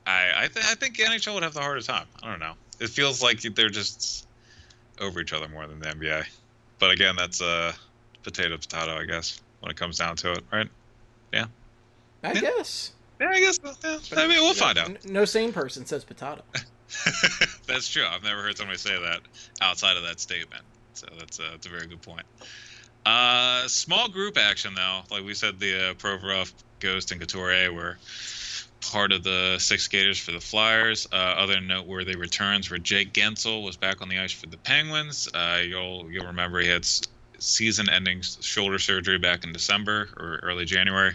[0.05, 2.07] I I, th- I think NHL would have the harder time.
[2.23, 2.53] I don't know.
[2.79, 4.27] It feels like they're just
[4.99, 6.23] over each other more than the NBA,
[6.79, 7.73] but again, that's uh
[8.23, 10.67] potato potato I guess when it comes down to it, right?
[11.33, 11.45] Yeah.
[12.23, 12.41] I Yeah.
[12.41, 12.91] guess.
[13.19, 13.57] Yeah, I guess.
[13.83, 13.97] Yeah.
[14.23, 15.05] I mean, we'll find out.
[15.05, 16.43] No sane person says potato.
[17.67, 18.03] that's true.
[18.05, 19.21] I've never heard somebody say that
[19.61, 20.63] outside of that statement.
[20.93, 22.25] So that's a, that's a very good point.
[23.05, 25.01] Uh, small group action though.
[25.09, 27.97] Like we said, the uh, Provorov, Ghost, and Couturier were
[28.81, 31.07] part of the six skaters for the Flyers.
[31.11, 35.27] Uh, other noteworthy returns were Jake Guentzel was back on the ice for the Penguins.
[35.33, 36.85] Uh, you'll you'll remember he had
[37.39, 41.13] season-ending shoulder surgery back in December or early January.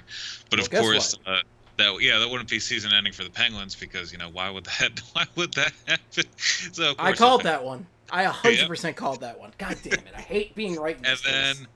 [0.50, 1.40] But Well, of course, uh,
[1.76, 5.00] that yeah, that wouldn't be season-ending for the Penguins because you know why would that
[5.12, 6.24] why would that happen?
[6.72, 7.86] So of I called that one.
[8.10, 9.52] I 100% called that one.
[9.58, 10.04] God damn it.
[10.16, 11.66] I hate being right in And this case.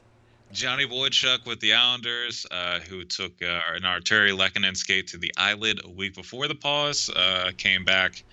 [0.52, 5.32] Johnny Boychuk with the Islanders, uh, who took uh, an Artturi Lehkonen skate to the
[5.36, 8.24] eyelid a week before the pause, uh, came back,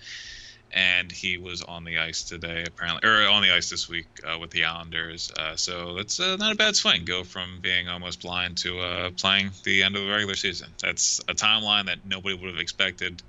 [0.72, 4.36] and he was on the ice today, apparently, or on the ice this week uh,
[4.38, 5.30] with the Islanders.
[5.38, 7.04] Uh, so that's uh, not a bad swing.
[7.04, 10.74] Go from being almost blind to playing the end of the regular season.
[10.82, 13.22] That's a timeline that nobody would have expected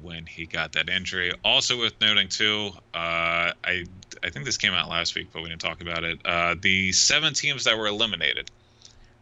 [0.00, 1.32] when he got that injury.
[1.44, 3.84] Also worth noting too, uh, I
[4.22, 6.20] I think this came out last week, but we didn't talk about it.
[6.24, 8.50] Uh, the seven teams that were eliminated: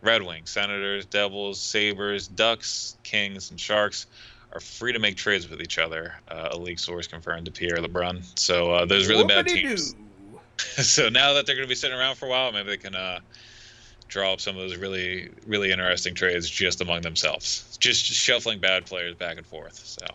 [0.02, 4.06] Red Wings, Senators, Devils, Sabres, Ducks, Kings, and Sharks
[4.52, 6.14] are free to make trades with each other.
[6.28, 8.38] Uh, a league source confirmed to Pierre LeBrun.
[8.38, 9.94] So uh, those really bad teams.
[10.58, 12.94] So now that they're going to be sitting around for a while, maybe they can
[12.94, 13.20] uh,
[14.08, 18.86] draw up some of those really, really interesting trades just among themselves, just shuffling bad
[18.86, 19.76] players back and forth.
[19.76, 20.06] So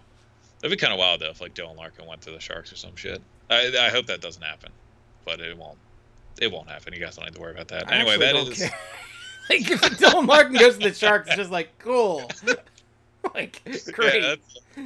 [0.61, 2.75] that'd be kind of wild though if like Dylan Larkin went to the Sharks or
[2.75, 3.21] some shit.
[3.49, 4.71] I, I hope that doesn't happen,
[5.25, 5.77] but it won't.
[6.39, 6.93] It won't happen.
[6.93, 7.91] You guys don't need to worry about that.
[7.91, 8.69] I anyway, that is care.
[9.49, 12.29] like if Dylan Martin goes to the Sharks, it's just like cool.
[13.35, 13.61] like
[13.93, 14.23] great.
[14.23, 14.35] Yeah,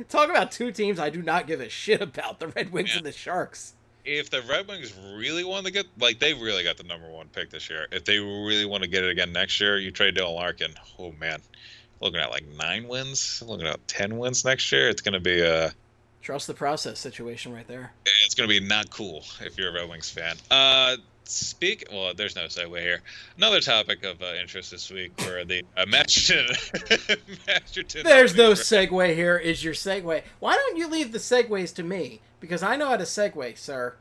[0.09, 2.97] Talk about two teams I do not give a shit about: the Red Wings Yeah.
[2.97, 3.73] and the Sharks.
[4.03, 7.27] if the Red Wings really want to get like they really got the number one
[7.29, 7.87] pick this year.
[7.91, 10.73] If they really want to get it again next year, you trade Dylan Larkin.
[10.99, 11.39] Oh man,
[12.01, 14.89] looking at like nine wins, looking at ten wins next year.
[14.89, 15.73] It's gonna be a
[16.21, 17.91] Trust the process situation right there.
[18.25, 20.35] it's gonna be not cool if you're a Red Wings fan.
[20.49, 21.85] Uh, speak.
[21.91, 23.01] Well, there's no segue here.
[23.37, 26.55] Another topic of uh, interest this week were the uh, Masterton.
[27.47, 28.03] Masterton.
[28.03, 29.37] There's no segue here.
[29.37, 30.23] Is your segue?
[30.39, 32.21] Why don't you leave the segues to me?
[32.39, 33.95] Because I know how to segue, sir.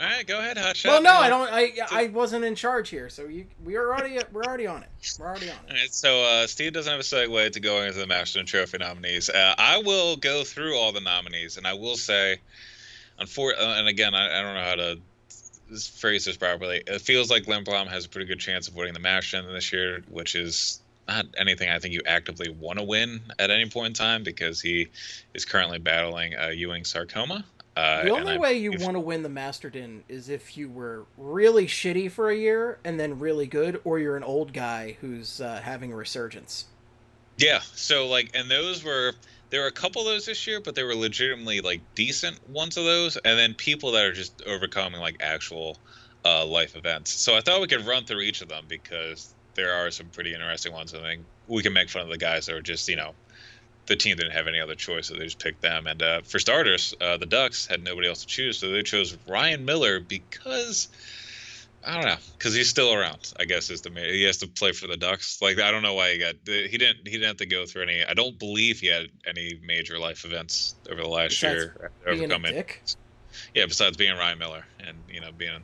[0.00, 1.52] All right, go ahead, hot Well, no, I don't.
[1.52, 4.88] I I wasn't in charge here, so you we are already we're already on it.
[5.18, 5.72] We're already on it.
[5.72, 9.30] right, so uh, Steve doesn't have a segue to going into the Masterton Trophy nominees.
[9.30, 12.38] Uh, I will go through all the nominees, and I will say,
[13.20, 14.98] unfor- uh, and again, I, I don't know how to
[15.78, 16.82] phrase this properly.
[16.86, 20.02] It feels like Lindblom has a pretty good chance of winning the Masterton this year,
[20.08, 23.92] which is not anything I think you actively want to win at any point in
[23.94, 24.88] time because he
[25.34, 27.44] is currently battling uh, Ewing sarcoma.
[27.76, 31.66] Uh, The only way you want to win the Masterton is if you were really
[31.66, 35.60] shitty for a year and then really good, or you're an old guy who's uh,
[35.62, 36.66] having a resurgence.
[37.36, 37.60] Yeah.
[37.60, 39.12] So like, and those were
[39.50, 42.76] there were a couple of those this year, but they were legitimately like decent ones
[42.76, 45.78] of those, and then people that are just overcoming like actual
[46.24, 47.10] uh, life events.
[47.10, 50.32] So I thought we could run through each of them because there are some pretty
[50.32, 50.94] interesting ones.
[50.94, 53.14] I think we can make fun of the guys that are just you know
[53.86, 55.86] the team didn't have any other choice, so they just picked them.
[55.86, 59.16] And uh, for starters, uh, the Ducks had nobody else to choose, so they chose
[59.28, 60.88] Ryan Miller because.
[61.86, 63.34] I don't know, because he's still around.
[63.38, 64.08] I guess is the main.
[64.08, 65.42] He has to play for the Ducks.
[65.42, 66.36] Like I don't know why he got.
[66.46, 67.06] He didn't.
[67.06, 68.02] He didn't have to go through any.
[68.02, 71.90] I don't believe he had any major life events over the last Besides year.
[72.06, 72.82] Being a dick.
[73.52, 75.60] Yeah, besides being Ryan Miller and you know being,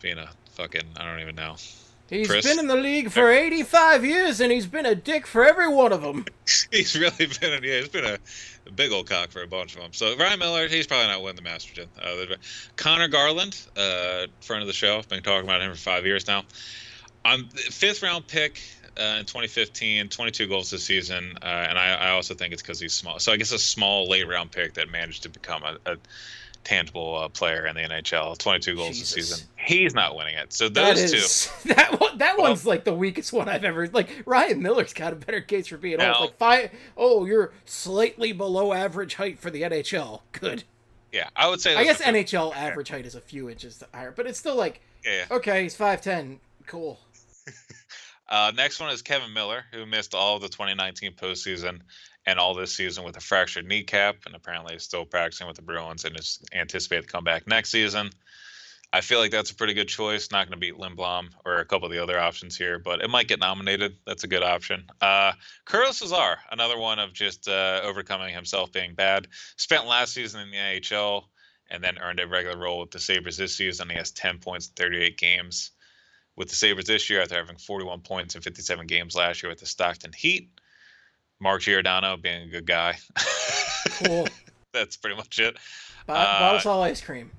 [0.00, 0.86] being a fucking.
[0.96, 1.56] I don't even know.
[2.08, 2.46] He's Chris?
[2.46, 5.92] been in the league for 85 years and he's been a dick for every one
[5.92, 6.24] of them.
[6.70, 7.52] he's really been.
[7.52, 8.18] A, yeah, he's been a,
[8.66, 9.92] a big old cock for a bunch of them.
[9.92, 11.88] So Ryan Miller, he's probably not winning the Masterton.
[12.00, 12.36] Uh,
[12.76, 16.44] Conor Garland, uh, friend of the show, been talking about him for five years now.
[17.24, 18.60] On fifth round pick
[18.96, 22.78] uh, in 2015, 22 goals this season, uh, and I, I also think it's because
[22.78, 23.18] he's small.
[23.18, 25.96] So I guess a small late round pick that managed to become a, a
[26.66, 28.36] tangible uh, player in the NHL.
[28.38, 29.14] 22 goals Jesus.
[29.14, 29.48] this season.
[29.66, 30.52] He's not winning it.
[30.52, 31.16] So That those two.
[31.18, 32.18] is that one.
[32.18, 33.88] That Well- one's like the weakest one I've ever.
[33.88, 36.20] Like Ryan Miller's got a better case for being old.
[36.20, 36.70] Like five.
[36.96, 40.20] Oh, you're slightly below average height for the NHL.
[40.32, 40.64] Good.
[41.12, 41.74] Yeah, I would say.
[41.76, 45.24] I guess NHL average height is a few inches higher, but it's still like Yeah,
[45.30, 45.36] yeah.
[45.36, 46.40] okay, he's five ten.
[46.66, 46.98] Cool.
[48.28, 51.78] Uh, next one is Kevan Miller, who missed all of the 2019 postseason
[52.26, 55.62] and all this season with a fractured kneecap, and apparently is still practicing with the
[55.62, 58.10] Bruins and is anticipated to come back next season.
[58.92, 60.30] I feel like that's a pretty good choice.
[60.30, 63.10] Not going to beat Lindblom or a couple of the other options here, but it
[63.10, 63.96] might get nominated.
[64.06, 64.84] That's a good option.
[65.00, 65.32] Uh,
[65.66, 69.26] Curtis Lazar, another one of just uh, overcoming himself being bad.
[69.56, 71.24] Spent last season in the NHL
[71.68, 73.90] and then earned a regular role with the Sabres this season.
[73.90, 75.72] He has 10 points in 38 games
[76.36, 79.58] with the Sabres this year after having 41 points in 57 games last year with
[79.60, 80.48] the Stockton Heat.
[81.40, 82.96] Mark Giordano being a good guy.
[84.04, 84.28] Cool.
[84.72, 85.56] That's pretty much it.
[86.06, 87.30] Bo- Uh, Bottle ice cream.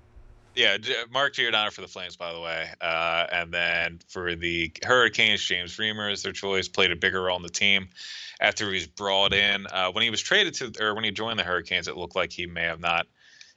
[0.57, 0.77] Yeah,
[1.13, 2.67] Mark Giordano for the Flames, by the way.
[2.81, 6.67] Uh, and then for the Hurricanes, James Reimer is their choice.
[6.67, 7.89] Played a bigger role in the team
[8.41, 9.67] after he was brought in.
[9.67, 12.31] Uh, when he was traded to, or when he joined the Hurricanes, it looked like
[12.31, 13.05] he may have not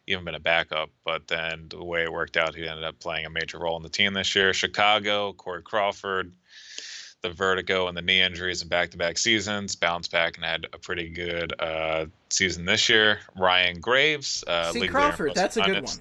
[0.07, 0.91] even been a backup.
[1.03, 3.83] But then the way it worked out, he ended up playing a major role in
[3.83, 4.53] the team this year.
[4.53, 6.35] Chicago, Corey Crawford,
[7.23, 11.09] the vertigo and the knee injuries in back-to-back seasons, bounced back and had a pretty
[11.09, 13.21] good uh, season this year.
[13.39, 15.35] Ryan Graves, uh, See Crawford.
[15.35, 15.97] That's a good one.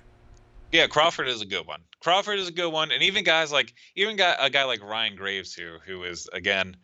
[0.71, 1.81] Yeah, Crawford is a good one.
[1.99, 5.15] Crawford is a good one, and even guys like even guy, a guy like Ryan
[5.15, 6.77] Graves here, who is again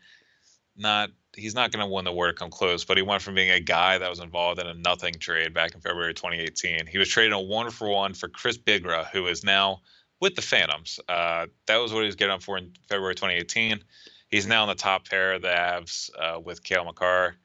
[0.76, 3.36] not he's not going to win the award or come close, but he went from
[3.36, 6.88] being a guy that was involved in a nothing trade back in February 2018.
[6.88, 9.82] He was traded a one for one for Chris Bigras, who is now
[10.20, 11.00] with the Phantoms.
[11.08, 13.84] Uh, that was what he was getting up for in February 2018.
[14.30, 17.36] He's now in the top pair of the Avs uh, with Cale Makar.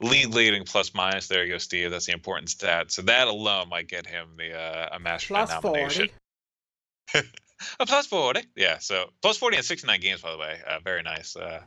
[0.00, 1.28] Lead leading plus minus.
[1.28, 1.90] There you go, Steve.
[1.90, 2.90] That's the important stat.
[2.90, 6.08] So that alone might get him the uh, a master Plus nomination.
[7.14, 7.28] forty.
[7.78, 8.40] A plus 40.
[8.56, 10.56] Yeah, so plus 40 in 69 games, by the way.
[10.66, 11.60] Uh, very nice uh,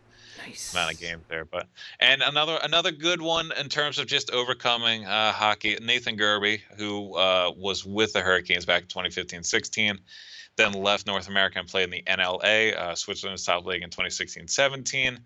[0.43, 0.73] Nice.
[0.73, 1.45] amount of games there.
[1.45, 1.67] But
[1.99, 5.77] and another another good one in terms of just overcoming uh, hockey.
[5.81, 9.99] Nathan Gerbe, who uh, was with the Hurricanes back in 2015-16,
[10.55, 15.19] then left North America and played in the NLA, uh, Switzerland's top league in 2016-17.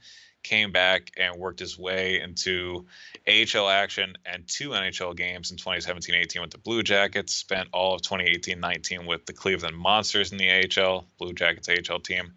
[0.48, 2.86] Came back and worked his way into
[3.28, 7.34] AHL action and two NHL games in 2017-18 with the Blue Jackets.
[7.34, 12.32] Spent all of 2018-19 with the Cleveland Monsters in the AHL, Blue Jackets AHL team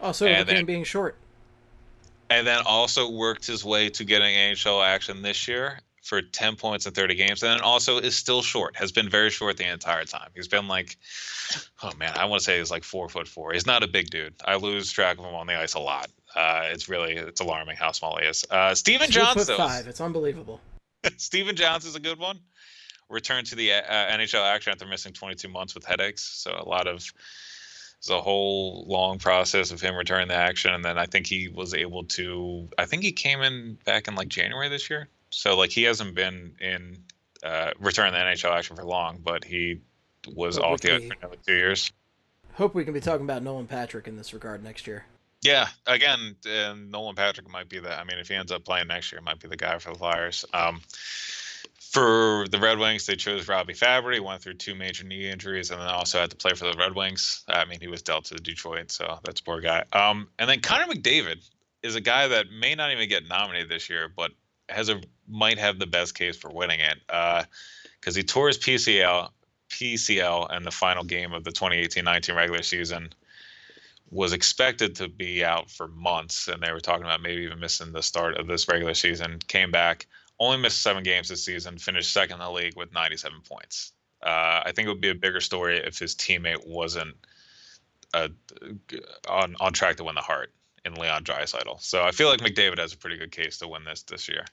[0.00, 1.16] oh, Also, And overcame then- being short.
[2.30, 6.86] and then also worked his way to getting NHL action this year for 10 points
[6.86, 7.42] in 30 games.
[7.42, 10.30] And then also is still short, has been very short the entire time.
[10.34, 10.96] He's been like,
[11.82, 13.52] oh man, I want to say he's like four foot four.
[13.52, 14.32] He's not a big dude.
[14.42, 16.08] I lose track of him on the ice a lot.
[16.34, 18.44] Uh, it's really it's alarming how small he is.
[18.50, 19.56] Uh, Stephen Two Johns, though.
[19.56, 19.86] five.
[19.86, 20.60] It's unbelievable.
[21.16, 22.38] Stephen Johns is a good one.
[23.08, 26.22] Returned to the uh, NHL action after missing 22 months with headaches.
[26.22, 27.04] So a lot of
[27.98, 31.48] it's a whole long process of him returning to action, and then I think he
[31.48, 32.68] was able to.
[32.78, 35.08] I think he came in back in like January this year.
[35.30, 37.04] So like he hasn't been in
[37.42, 39.80] uh, return to NHL action for long, but he
[40.28, 41.92] was But off the ice for another two years.
[42.54, 45.04] Hope we can be talking about Nolan Patrick in this regard next year.
[45.42, 47.98] Yeah, again, uh, Nolan Patrick might be the.
[47.98, 49.98] I mean, if he ends up playing next year, might be the guy for the
[49.98, 50.44] Flyers.
[50.52, 50.82] Um,
[51.78, 54.20] for the Red Wings, they chose Robby Fabbri.
[54.20, 56.94] Went through two major knee injuries, and then also had to play for the Red
[56.94, 57.42] Wings.
[57.48, 59.84] I mean, he was dealt to the Detroit, so that's a poor guy.
[59.92, 61.48] Um, and then Connor McDavid
[61.82, 64.32] is a guy that may not even get nominated this year, but
[64.68, 66.98] has a might have the best case for winning it
[68.00, 69.30] because he tore his PCL
[69.70, 73.08] PCL in the final game of the 2018-19 regular season
[74.10, 77.92] was expected to be out for months, and they were talking about maybe even missing
[77.92, 79.38] the start of this regular season.
[79.46, 80.06] Came back,
[80.38, 83.92] only missed seven games this season, finished second in the league with 97 points.
[84.22, 87.14] Uh, I think it would be a bigger story if his teammate wasn't
[88.12, 88.28] uh,
[89.28, 90.52] on on track to win the Hart
[90.84, 91.80] in Leon Draisaitl.
[91.80, 94.44] So I feel like McDavid has a pretty good case to win this this year.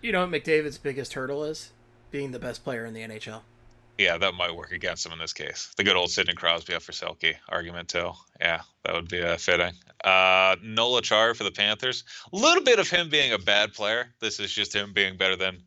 [0.00, 1.72] You know what McDavid's biggest hurdle is?
[2.10, 3.42] Being the best player in the NHL.
[4.00, 5.74] Yeah, that might work against him in this case.
[5.76, 8.12] The good old Sidney Crosby up for Selke argument too.
[8.40, 9.74] Yeah, that would be uh, fitting.
[10.02, 12.04] Uh, Noel Acciari for the Panthers.
[12.32, 14.06] A little bit of him being a bad player.
[14.18, 15.58] This is just him being better than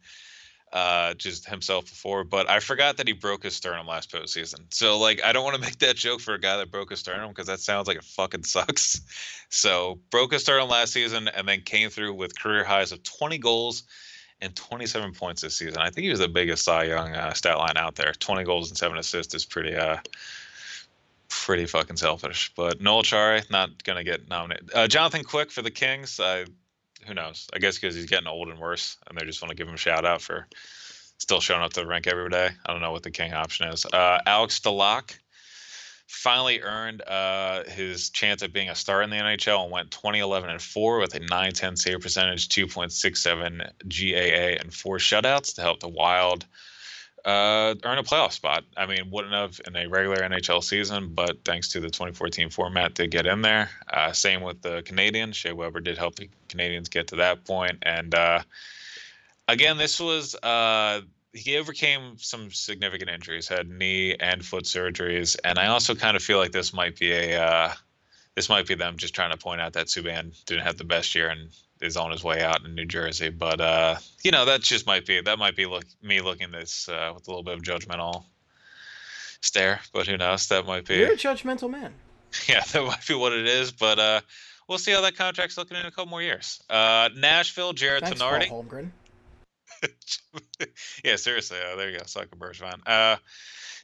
[0.71, 2.23] uh, just himself before.
[2.23, 4.73] But I forgot that he broke his sternum last postseason.
[4.73, 7.01] So like, I don't want to make that joke for a guy that broke his
[7.01, 8.99] sternum because that sounds like it fucking sucks.
[9.49, 13.37] So broke his sternum last season and then came through with career highs of 20
[13.37, 13.83] goals
[14.43, 15.77] and 27 points this season.
[15.77, 18.11] I think he was the biggest Cy Young uh, stat line out there.
[18.11, 19.97] 20 goals and seven assists is pretty uh
[21.29, 22.51] pretty fucking selfish.
[22.55, 24.69] But Noel Acciari not gonna get nominated.
[24.73, 26.19] Uh, Jonathan Quick for the Kings.
[26.19, 26.45] I
[27.07, 27.47] who knows?
[27.53, 29.73] I guess because he's getting old and worse, and they just want to give him
[29.73, 30.47] a shout out for
[31.17, 32.49] still showing up to the rink every day.
[32.65, 33.85] I don't know what the king option is.
[33.85, 35.17] Uh, Alex Stalock
[36.07, 40.49] finally earned uh, his chance at being a star in the NHL and went 2011
[40.49, 45.89] and 4 with a 910 save percentage, 2.67 GAA, and four shutouts to help the
[45.89, 46.45] Wild
[47.25, 48.65] uh, earn a playoff spot.
[48.75, 52.95] I mean, wouldn't have in a regular NHL season, but thanks to the 2014 format,
[52.95, 53.69] did get in there.
[53.91, 55.35] Uh, same with the Canadiens.
[55.35, 58.41] Shea Weber did help the Canadiens get to that point, and uh,
[59.47, 61.01] again, this was uh,
[61.33, 66.23] he overcame some significant injuries, had knee and foot surgeries, and I also kind of
[66.23, 67.73] feel like this might be a uh,
[68.35, 71.13] this might be them just trying to point out that Subban didn't have the best
[71.15, 71.49] year and
[71.81, 73.29] is on his way out in New Jersey.
[73.29, 76.87] But uh, you know, that just might be that might be look me looking this
[76.87, 78.23] uh, with a little bit of judgmental
[79.41, 79.81] stare.
[79.91, 80.47] But who knows?
[80.47, 80.97] That might be.
[80.97, 81.93] You're a judgmental man.
[82.49, 83.71] Yeah, that might be what it is.
[83.71, 84.21] But uh,
[84.67, 86.63] we'll see how that contract's looking in a couple more years.
[86.67, 88.49] Uh, Nashville, Jarred Thanks, Tinordi.
[88.49, 88.89] Paul Holmgren.
[91.03, 91.57] yeah, seriously.
[91.59, 92.05] Uh, there you go.
[92.05, 92.81] Sucker Birch fan.
[92.85, 93.17] Uh,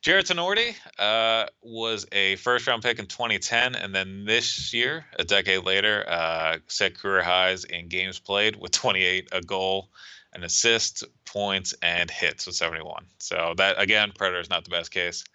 [0.01, 5.25] Jarred Tinordi uh, was a first round pick in 2010, and then this year, a
[5.25, 9.89] decade later, uh, set career highs in games played with 28, a goal,
[10.33, 13.05] an assist, points, and hits with 71.
[13.17, 15.25] So that again, Predator is not the best case.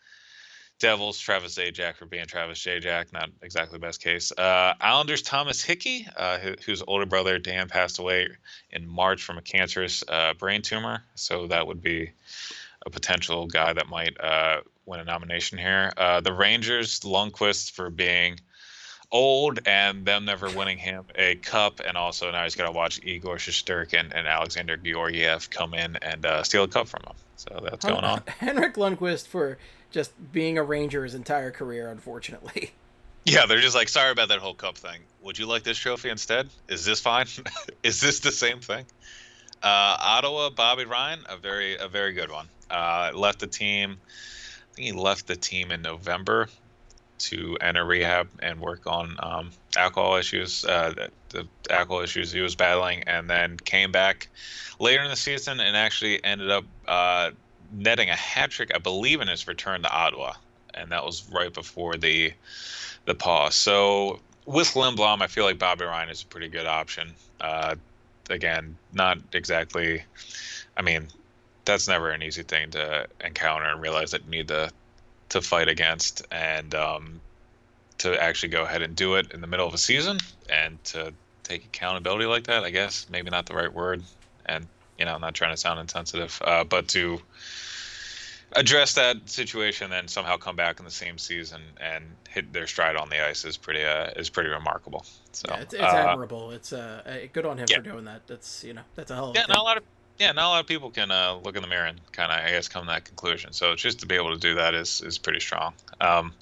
[0.85, 4.33] Devils, Travis Zajac for being Travis Zajac, not exactly the best case.
[4.33, 8.29] Uh, Islanders, Thomas Hickey, uh, who, whose older brother Dan passed away
[8.71, 11.03] in March from a cancerous uh, brain tumor.
[11.15, 12.11] So that would be
[12.85, 15.91] a potential guy that might uh, win a nomination here.
[15.97, 18.39] Uh, the Rangers, Lundqvist for being
[19.11, 23.01] old and them never winning him a cup, and also now he's got to watch
[23.03, 27.15] Igor Shesterkin and Alexander Georgiev come in and uh, steal a cup from him.
[27.37, 28.23] So that's going on.
[28.39, 29.57] Henrik Lundqvist for
[29.95, 32.73] just being a Ranger his entire career, unfortunately.
[33.27, 35.01] Yeah, they're just like, sorry about that whole cup thing.
[35.23, 36.51] Would you like this trophy instead?
[36.69, 37.25] Is this fine?
[37.83, 38.85] Is this the same thing?
[39.63, 42.49] Uh, Ottawa, Bobby Ryan, a very a very good one.
[42.71, 43.97] Uh, left the team.
[43.97, 46.51] I think he left the team in November
[47.21, 52.43] to enter rehab and work on um, alcohol issues, uh, the, the alcohol issues he
[52.43, 54.29] was battling, and then came back
[54.79, 57.31] later in the season and actually ended up uh,
[57.75, 60.35] netting a hat trick, I believe, in his return to Ottawa,
[60.73, 62.33] and that was right before the
[63.05, 63.55] the pause.
[63.55, 67.15] So with Lindblom, I feel like Bobby Ryan is a pretty good option.
[67.41, 67.77] Uh,
[68.31, 70.03] again, not exactly.
[70.77, 71.09] I mean,
[71.65, 74.71] that's never an easy thing to encounter and realize that you need to
[75.31, 77.21] to fight against and um,
[77.99, 80.19] to actually go ahead and do it in the middle of a season
[80.49, 81.13] and to
[81.43, 82.65] take accountability like that.
[82.65, 84.03] I guess maybe not the right word,
[84.47, 84.67] and
[84.99, 87.21] you know, I'm not trying to sound insensitive, uh, but to
[88.55, 92.97] address that situation and somehow come back in the same season and hit their stride
[92.97, 95.05] on the ice is pretty uh, is pretty remarkable.
[95.33, 96.51] So yeah, it's, it's uh, admirable.
[96.51, 97.77] It's uh, uh, good on him yeah.
[97.77, 98.27] for doing that.
[98.27, 99.83] That's you know that's a hell of yeah, not a lot of
[100.19, 102.39] yeah, not a lot of people can uh, look in the mirror and kind of
[102.39, 103.53] I guess come to that conclusion.
[103.53, 105.75] So just to be able to do that is is pretty strong.
[106.01, 106.33] Um,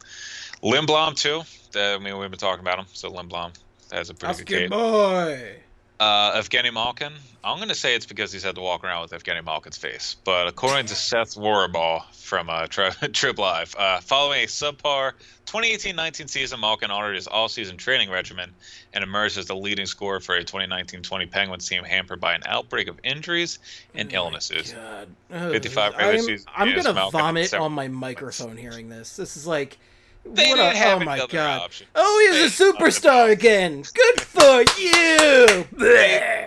[0.62, 1.42] Lindblom too.
[1.78, 2.86] I mean, we've been talking about him.
[2.92, 3.52] So Lindblom
[3.90, 5.56] has a pretty That's good good boy.
[6.02, 7.12] Uh, Evgeny Malkin.
[7.44, 10.16] I'm going to say it's because he's had to walk around with Evgeny Malkin's face.
[10.24, 15.12] But according to Seth Rorabaugh from uh, Tri- TribLive, uh, following a subpar
[15.46, 18.50] 2018-19 season, Malkin honored his all-season training regimen
[18.92, 22.88] and emerged as the leading scorer for a 2019-20 Penguins team hampered by an outbreak
[22.88, 23.60] of injuries
[23.94, 24.72] and Oh illnesses.
[24.72, 25.08] God.
[25.32, 29.14] Ugh, 55 regular I'm, season I'm gonna vomit on my microphone hearing this.
[29.14, 29.78] This is like,
[30.24, 31.62] They what didn't a, have oh my god.
[31.62, 31.86] option.
[31.94, 33.82] Oh, he's a They fucking superstar again.
[33.92, 35.66] Good for you.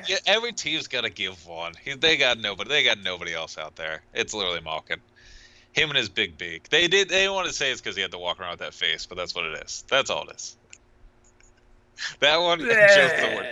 [0.08, 1.74] Yeah, every team's got to give one.
[1.84, 2.70] He, they got nobody.
[2.70, 4.02] They got nobody else out there.
[4.14, 5.00] It's literally Malkin.
[5.74, 6.70] Him and his big beak.
[6.70, 7.10] They did.
[7.10, 9.18] They want to say it's because he had to walk around with that face, but
[9.18, 9.84] that's what it is.
[9.90, 10.56] That's all it is.
[12.22, 13.52] That one, Joe Thornton.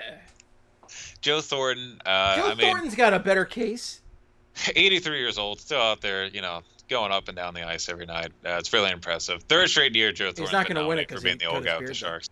[1.21, 2.01] Joe Thornton.
[2.05, 3.99] Uh, Joe I mean, Thornton's got a better case.
[4.75, 6.25] 83 years old, still out there.
[6.27, 6.61] You know,
[6.93, 8.31] going up and down the ice every night.
[8.45, 9.43] Uh, it's really impressive.
[9.43, 10.43] Third straight year, Joe Thornton.
[10.45, 11.87] He's not gonna win it it 'cause for being he the old guy with the
[11.87, 11.93] though.
[11.93, 12.29] Sharks.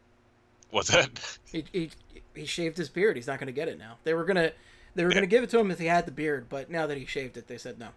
[0.70, 1.10] What's that?
[1.52, 1.90] He, he
[2.34, 3.16] he shaved his beard.
[3.18, 3.98] He's not going to get it now.
[4.06, 4.52] They were gonna
[4.96, 5.16] they were Yeah.
[5.16, 7.36] gonna give it to him if he had the beard, but now that he shaved
[7.36, 7.90] it, they said no.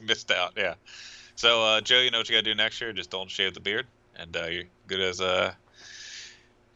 [0.00, 0.54] You missed out.
[0.56, 0.74] Yeah.
[1.36, 2.92] So, uh, Joe, you know what you got to do next year?
[2.92, 3.86] Just don't shave the beard,
[4.16, 5.52] and uh, you're good as uh,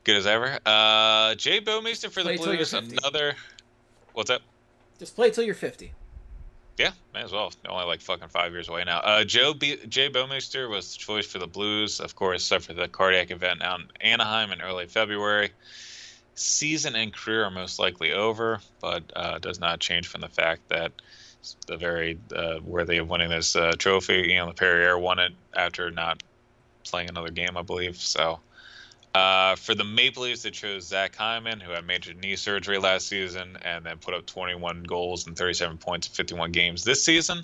[0.04, 0.58] good as ever.
[0.66, 2.72] Uh, Jay Bouwmeester for the till you're Blues.
[2.74, 3.34] Another.
[4.12, 4.42] What's up?
[4.98, 5.92] Just play till you're 50.
[6.80, 7.52] Yeah, may as well.
[7.68, 9.00] Only like fucking five years away now.
[9.00, 13.30] Uh, Joe B- Jay was the choice for the Blues, of course, suffered the cardiac
[13.30, 15.50] event out in Anaheim in early February.
[16.34, 20.62] Season and career are most likely over, but uh, does not change from the fact
[20.70, 20.92] that
[21.66, 24.30] the very uh, worthy of winning this uh, trophy.
[24.30, 26.22] Ian Laperrière won it after not
[26.86, 27.98] playing another game, I believe.
[27.98, 28.40] So
[29.12, 33.08] Uh, for the Maple Leafs, they chose Zach Hyman, who had major knee surgery last
[33.08, 37.42] season and then put up 21 goals and 37 points in 51 games this season.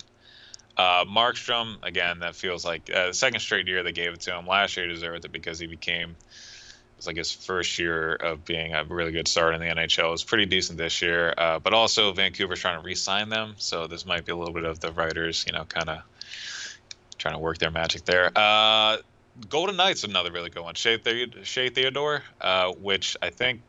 [0.77, 4.45] Uh, Markstrom, again, that feels like uh, second straight year they gave it to him.
[4.45, 8.45] Last year he deserved it because he became, it was like his first year of
[8.45, 10.07] being a really good start in the NHL.
[10.07, 13.87] It was pretty decent this year, uh, but also Vancouver's trying to re-sign them, so
[13.87, 15.99] this might be a little bit of the writers, you know, kind of
[17.17, 18.31] trying to work their magic there.
[18.35, 18.97] Uh,
[19.49, 20.75] Golden Knights another really good one.
[20.75, 20.99] Shea,
[21.43, 23.61] Shea Theodore, uh, which I think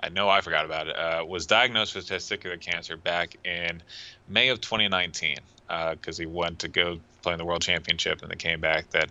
[0.00, 3.82] I know I forgot about it, uh, was diagnosed with testicular cancer back in
[4.28, 5.36] May of 2019
[5.66, 8.90] because uh, he went to go play in the World Championship and then came back
[8.90, 9.10] that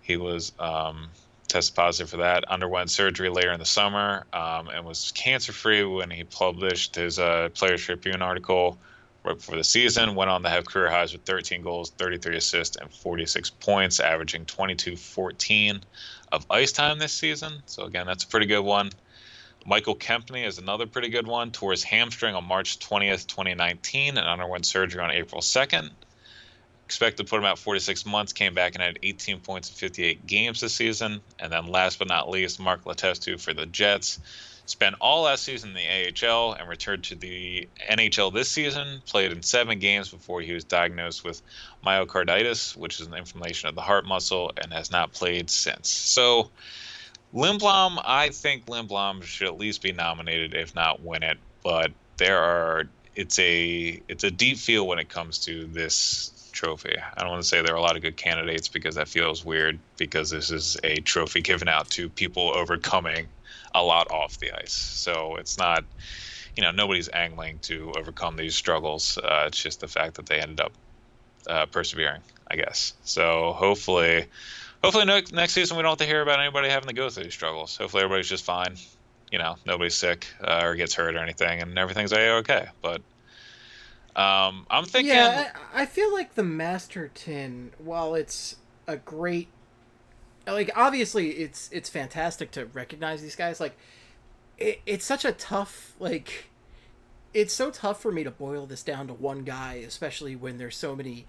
[0.00, 1.08] he was um,
[1.48, 2.44] tested positive for that.
[2.44, 7.18] Underwent surgery later in the summer um, and was cancer free when he published his
[7.18, 8.78] uh, Players Tribune article
[9.26, 10.14] right before the season.
[10.14, 14.46] Went on to have career highs with 13 goals, 33 assists, and 46 points, averaging
[14.46, 15.80] 22 14
[16.32, 17.62] of ice time this season.
[17.66, 18.90] So, again, that's a pretty good one.
[19.66, 21.50] Michael Kempny is another pretty good one.
[21.50, 25.90] Tore his hamstring on March 20th, 2019, and underwent surgery on April 2nd.
[26.84, 30.24] Expected to put him out 46 months, came back and had 18 points in 58
[30.24, 31.20] games this season.
[31.40, 34.20] And then last but not least, Mark Letestu for the Jets
[34.66, 39.00] Spent all last season in the AHL and returned to the NHL this season.
[39.06, 41.40] Played in seven games before he was diagnosed with
[41.84, 45.88] myocarditis, which is an inflammation of the heart muscle, and has not played since.
[45.88, 46.50] So,
[47.32, 51.38] Lindblom, I think Lindblom should at least be nominated, if not win it.
[51.62, 56.96] But there are, it's a, it's a deep field when it comes to this trophy.
[57.16, 59.44] I don't want to say there are a lot of good candidates because that feels
[59.44, 63.28] weird because this is a trophy given out to people overcoming
[63.76, 64.72] a lot off the ice.
[64.72, 65.84] So it's not,
[66.56, 69.18] you know, nobody's angling to overcome these struggles.
[69.18, 70.72] Uh, it's just the fact that they ended up
[71.46, 72.94] uh, persevering, I guess.
[73.04, 74.26] So hopefully,
[74.82, 77.34] hopefully next season we don't have to hear about anybody having to go through these
[77.34, 77.76] struggles.
[77.76, 78.76] Hopefully everybody's just fine.
[79.30, 82.68] You know, nobody's sick uh, or gets hurt or anything, and everything's okay.
[82.80, 83.02] But
[84.14, 85.14] um, I'm thinking.
[85.14, 88.56] Yeah, I, I feel like the Masterton, while it's
[88.86, 89.48] a great
[90.46, 93.76] like obviously it's it's fantastic to recognize these guys like
[94.58, 96.46] it, it's such a tough like
[97.34, 100.76] it's so tough for me to boil this down to one guy especially when there's
[100.76, 101.26] so many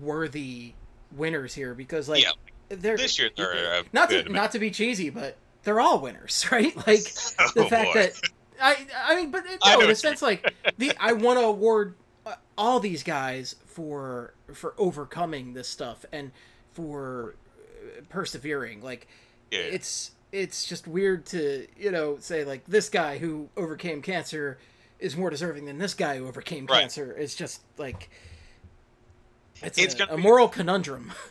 [0.00, 0.74] worthy
[1.16, 2.30] winners here because like yeah.
[2.68, 6.76] they're this year they're not to not to be cheesy but they're all winners right
[6.86, 7.00] like
[7.38, 8.02] oh, the fact boy.
[8.02, 8.20] that
[8.60, 11.94] i i mean but no in a sense like the i want to award
[12.26, 16.30] uh, all these guys for for overcoming this stuff and
[16.72, 17.34] for
[18.08, 18.82] persevering.
[18.82, 19.06] Like
[19.50, 19.60] yeah.
[19.60, 24.58] it's it's just weird to you know say like this guy who overcame cancer
[24.98, 26.80] is more deserving than this guy who overcame right.
[26.80, 27.12] cancer.
[27.12, 28.10] It's just like
[29.62, 31.12] it's, it's a, a moral conundrum.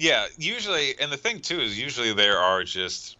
[0.00, 3.18] Yeah, usually, and the thing too is usually there are just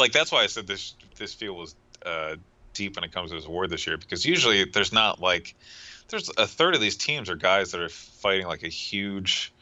[0.00, 2.34] like that's why I said this this field was uh,
[2.74, 5.54] deep when it comes to this award this year because usually there's not like
[6.08, 9.52] there's a third of these teams are guys that are fighting like a huge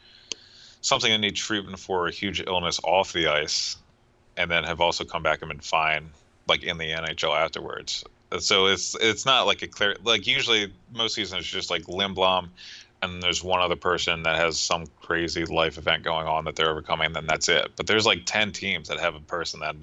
[0.81, 3.77] something they need treatment for a huge illness off the ice,
[4.37, 6.09] and then have also come back and been fine,
[6.47, 8.03] like in the NHL afterwards.
[8.39, 12.49] So it's it's not like a clear like usually most seasons it's just like Lindblom,
[13.01, 16.69] and there's one other person that has some crazy life event going on that they're
[16.69, 17.71] overcoming, and then that's it.
[17.75, 19.75] But there's like ten teams that have a person that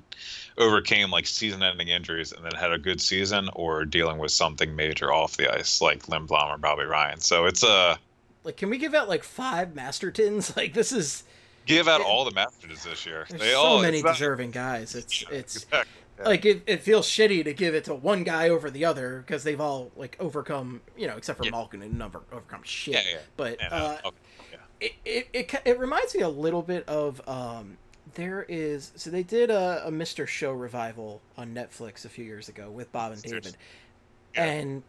[0.59, 5.13] overcame like season-ending injuries and then had a good season, or dealing with something major
[5.13, 7.21] off the ice, like Lindblom or Bobby Ryan.
[7.21, 7.99] So it's a
[8.47, 10.57] like, can we give out like five Mastertons?
[10.57, 11.25] Like, this is
[11.67, 13.27] give out it, all the Mastertons this year.
[13.29, 14.95] They so all, many deserving guys.
[14.95, 15.93] It's it's exactly.
[16.19, 16.25] yeah.
[16.25, 19.43] like it, it feels shitty to give it to one guy over the other because
[19.43, 21.51] they've all like overcome, you know, except for yeah.
[21.51, 22.95] Malkin and never overcome shit.
[22.95, 23.19] Yeah, yeah.
[23.37, 24.17] But yeah, uh, okay.
[24.81, 27.77] it, it, it it reminds me a little bit of um
[28.15, 30.27] there is so they did a, a Mr.
[30.27, 33.57] Show revival on Netflix a few years ago with Bob and David,
[34.37, 34.85] and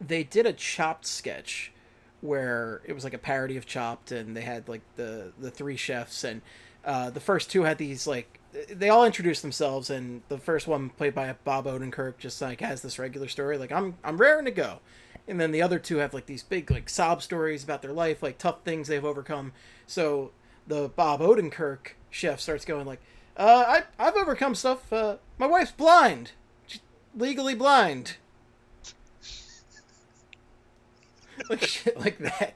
[0.00, 1.72] they did a chopped sketch
[2.20, 5.76] where it was like a parody of Chopped, and they had like the the three
[5.76, 6.42] chefs, and
[6.84, 8.40] uh, the first two had these like
[8.70, 12.82] they all introduced themselves, and the first one played by Bob Odenkirk just like has
[12.82, 14.80] this regular story, like I'm I'm raring to go,
[15.28, 18.22] and then the other two have like these big like sob stories about their life,
[18.22, 19.52] like tough things they've overcome.
[19.86, 20.32] So
[20.66, 23.00] the Bob Odenkirk chef starts going like,
[23.36, 24.92] uh, I I've overcome stuff.
[24.92, 26.32] Uh, my wife's blind,
[26.66, 26.80] She's
[27.14, 28.16] legally blind.
[31.50, 32.54] like shit like that.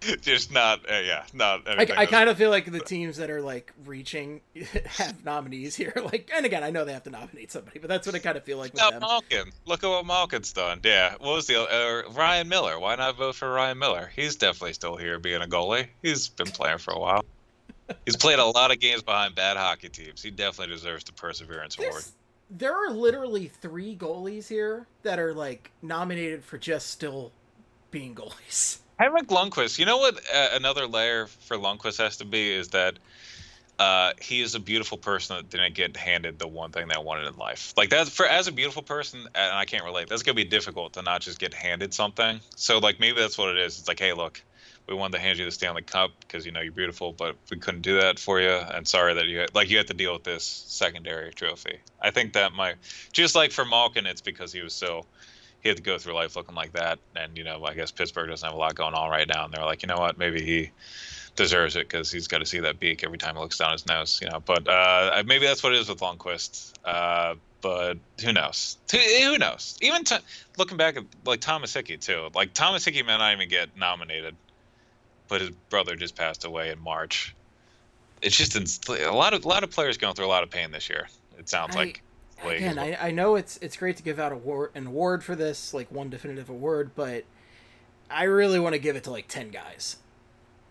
[0.20, 1.68] Just not, uh, yeah, not.
[1.68, 4.40] I, I kind of feel like the teams that are like reaching
[4.86, 5.92] have nominees here.
[5.96, 8.36] Like, and again, I know they have to nominate somebody, but that's what I kind
[8.36, 8.72] of feel like.
[8.72, 9.00] Them.
[9.00, 9.50] Malkin.
[9.66, 10.80] Look at what Malkin's done.
[10.84, 12.78] Yeah, what was the uh, Ryan Miller?
[12.78, 14.10] Why not vote for Ryan Miller?
[14.14, 15.88] He's definitely still here being a goalie.
[16.00, 17.24] He's been playing for a while.
[18.04, 20.22] He's played a lot of games behind bad hockey teams.
[20.22, 22.04] He definitely deserves the Perseverance Award.
[22.50, 27.32] There are literally three goalies here that are like nominated for just still
[27.90, 28.78] being goalies.
[28.98, 29.78] Henrik Lundqvist.
[29.78, 30.16] You know what?
[30.34, 32.98] Uh, another layer for Lundqvist has to be is that
[33.78, 37.00] uh, he is a beautiful person that didn't get handed the one thing that I
[37.00, 37.72] wanted in life.
[37.76, 40.08] Like that for as a beautiful person, and I can't relate.
[40.08, 42.40] That's gonna be difficult to not just get handed something.
[42.56, 43.78] So like maybe that's what it is.
[43.78, 44.42] It's like, hey, look,
[44.88, 47.58] we wanted to hand you the Stanley Cup because you know you're beautiful, but we
[47.58, 48.50] couldn't do that for you.
[48.50, 51.80] And sorry that you had, like you had to deal with this secondary trophy.
[52.00, 52.76] I think that might
[53.12, 55.04] just like for Malkin, it's because he was so
[55.60, 58.30] he had to go through life looking like that, and you know I guess Pittsburgh
[58.30, 60.42] doesn't have a lot going on right now, and they're like, you know what, maybe
[60.42, 60.70] he
[61.36, 63.86] deserves it because he's got to see that beak every time he looks down his
[63.86, 64.40] nose, you know.
[64.40, 66.72] But uh, maybe that's what it is with Lundqvist.
[66.84, 68.76] Uh, but who knows?
[68.92, 69.76] Who, knows?
[69.80, 70.02] Even
[70.56, 72.28] looking back at like Thomas Hickey too.
[72.34, 74.36] Like Thomas Hickey might not even get nominated,
[75.28, 77.34] but his brother just passed away in March.
[78.20, 78.56] It's just
[78.88, 81.08] a lot of a lot of players going through a lot of pain this year.
[81.38, 82.02] It sounds I, like.
[82.44, 85.74] Again, I, I know it's it's great to give out award, an award for this,
[85.74, 87.24] like one definitive award, but
[88.10, 89.96] I really want to give it to like ten guys.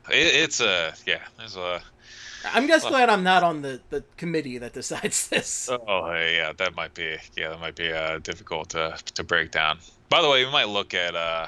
[0.09, 1.19] It, it's a yeah.
[1.37, 1.81] There's a.
[2.53, 5.69] I'm just glad I'm not on the, the committee that decides this.
[5.69, 9.79] Oh yeah, that might be yeah, that might be uh, difficult to to break down.
[10.09, 11.47] By the way, we might look at uh,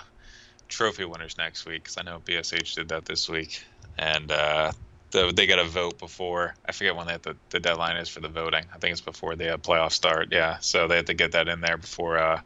[0.70, 3.62] trophy winners next week because I know BSH did that this week,
[3.98, 4.72] and uh,
[5.12, 6.56] the, they got to vote before.
[6.66, 8.66] I forget when the, the deadline is for the voting.
[8.74, 10.30] I think it's before the uh, playoff start.
[10.32, 12.42] Yeah, so they have to get that in there before uh,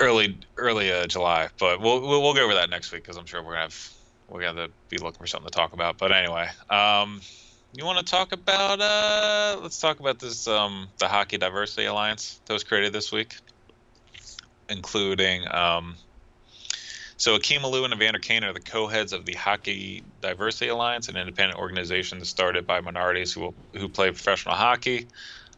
[0.00, 1.48] early early uh, July.
[1.58, 3.92] But we'll, we'll we'll go over that next week because I'm sure we're gonna have
[4.28, 5.98] we're gonna be looking for something to talk about.
[5.98, 7.20] But anyway, um,
[7.72, 8.80] you want to talk about?
[8.80, 13.34] Uh, let's talk about this um, the Hockey Diversity Alliance that was created this week,
[14.68, 15.44] including.
[15.52, 15.96] Um,
[17.16, 21.16] so Akim Aliu and Evander Kane are the co-heads of the Hockey Diversity Alliance, an
[21.16, 25.08] independent organization started by minorities who will, who play professional hockey.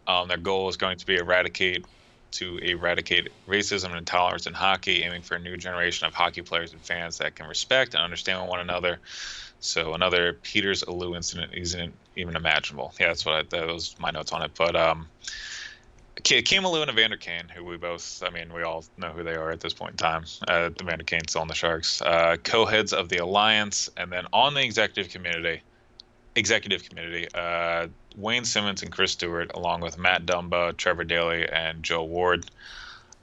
[0.06, 1.84] Um, their goal is going to be eradicate
[2.32, 6.72] to eradicate racism and intolerance in hockey, aiming for a new generation of hockey players
[6.72, 9.00] and fans that can respect and understand one another.
[9.58, 12.92] So another Peters Aliu incident isn't even imaginable.
[13.00, 14.52] Yeah, that's what I, that was my notes on it.
[14.56, 15.08] But um,
[16.22, 19.34] Kim Aliu and Evander Kane, who we both, I mean, we all know who they
[19.34, 20.24] are at this point in time.
[20.48, 22.00] Uh, Evander Kane's still on the Sharks.
[22.02, 25.60] Uh, co-heads of the alliance, and then on the executive committee,
[26.34, 31.82] executive committee, uh, Wayne Simmonds and Chris Stewart, along with Matt Dumba, Trevor Daley, and
[31.82, 32.46] Joel Ward.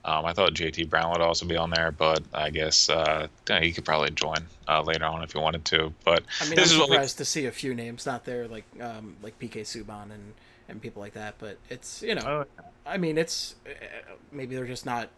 [0.04, 3.26] Um, I thought JT Brown would also be on there, but I guess uh,
[3.60, 4.36] he could probably join
[4.68, 5.94] uh, later on if he wanted to.
[6.04, 8.24] But I mean, this I'm is what we, surprised to see a few names not
[8.24, 10.34] there, like um, like PK Subban and
[10.68, 11.34] and people like that.
[11.38, 13.70] But it's you know, Oh, I mean, it's uh,
[14.32, 15.08] maybe they're just not.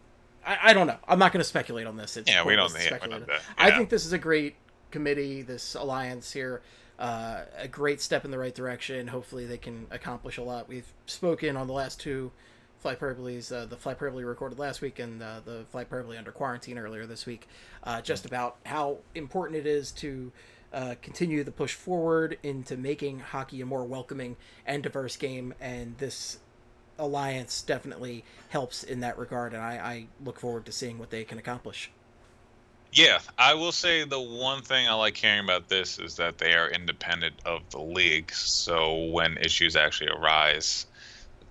[0.45, 0.97] I, I don't know.
[1.07, 2.17] I'm not going to speculate on this.
[2.17, 2.65] It's yeah, we don't.
[2.71, 3.29] pointless to Yeah, speculate.
[3.57, 4.55] I think this is a great
[4.91, 6.61] committee, this alliance here,
[6.99, 9.07] uh, a great step in the right direction.
[9.07, 10.67] Hopefully, they can accomplish a lot.
[10.69, 12.31] We've spoken on the last two
[12.79, 16.31] Fly Hyperboles, uh, the Fly Hyperbole recorded last week and uh, the Fly Hyperbole under
[16.31, 17.47] quarantine earlier this week,
[17.83, 20.31] uh, just about how important it is to
[20.73, 25.53] uh, continue the push forward into making hockey a more welcoming and diverse game.
[25.59, 26.39] And this
[26.99, 29.53] alliance definitely helps in that regard.
[29.53, 31.91] And I, I look forward to seeing what they can accomplish.
[32.93, 36.53] Yeah, I will say the one thing I like hearing about this is that they
[36.53, 38.31] are independent of the league.
[38.31, 40.87] So when issues actually arise,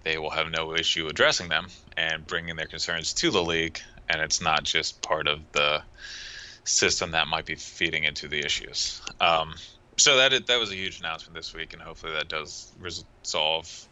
[0.03, 3.81] they will have no issue addressing them and bringing their concerns to the league.
[4.09, 5.83] And it's not just part of the
[6.67, 9.01] system that might be feeding into the issues.
[9.21, 9.55] Um,
[9.97, 13.89] so that that was a huge announcement this week, and hopefully that does resolve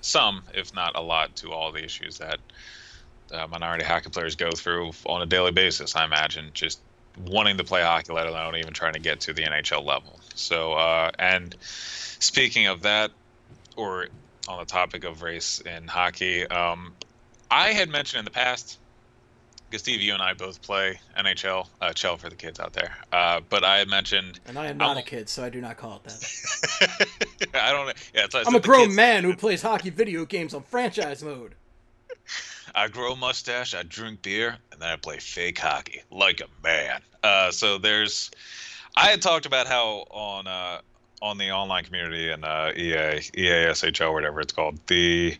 [0.00, 2.38] some, if not a lot, to all the issues that
[3.32, 5.96] uh, minority hockey players go through on a daily basis.
[5.96, 6.80] I imagine just
[7.26, 10.20] wanting to play hockey, let alone even trying to get to the NHL level.
[10.34, 13.10] So, uh, and speaking of that,
[13.76, 14.08] or
[14.48, 16.94] on the topic of race in hockey, um,
[17.50, 18.78] I had mentioned in the past.
[19.72, 22.94] Because Steve, you and I both play NHL, uh, Chell for the kids out there.
[23.10, 25.62] Uh, but I had mentioned And I am not I'm- a kid, so I do
[25.62, 27.08] not call it that.
[27.54, 27.86] I don't.
[28.14, 31.22] Yeah, that's why I I'm a grown man who plays hockey video games on franchise
[31.24, 31.54] mode.
[32.74, 36.48] I grow a mustache, I drink beer, and then I play fake hockey like a
[36.62, 37.00] man.
[37.22, 38.30] Uh, so there's,
[38.94, 40.82] I had talked about how on uh,
[41.22, 45.34] on the online community and uh, EA, EASHL, whatever it's called, the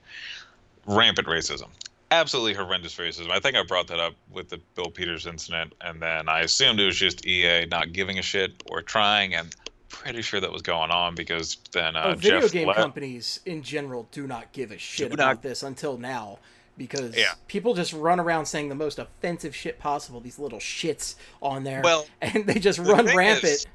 [0.86, 1.68] rampant racism,
[2.12, 3.30] absolutely horrendous racism.
[3.30, 6.78] I think I brought that up with the Bill Peters incident, and then I assumed
[6.80, 9.54] it was just EA not giving a shit or trying, and
[9.88, 13.40] pretty sure that was going on because then uh, oh, video Jeff game Le- companies
[13.44, 16.38] in general do not give a shit Do about not- this until now
[16.78, 17.32] because Yeah.
[17.46, 21.82] people just run around saying the most offensive shit possible these little shits on there
[21.84, 23.66] Well, and they just the run rampant is-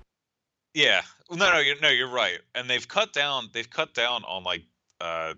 [0.74, 1.02] Yeah.
[1.30, 2.40] No, no, you're, no, you're right.
[2.56, 3.50] And they've cut down.
[3.54, 4.64] They've cut down on like
[5.00, 5.36] uh,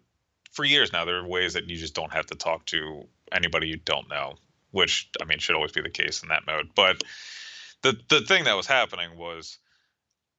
[0.51, 1.05] for years now.
[1.05, 4.35] There are ways that you just don't have to talk to anybody you don't know,
[4.71, 6.69] which I mean should always be the case in that mode.
[6.75, 7.03] But
[7.81, 9.57] the the thing that was happening was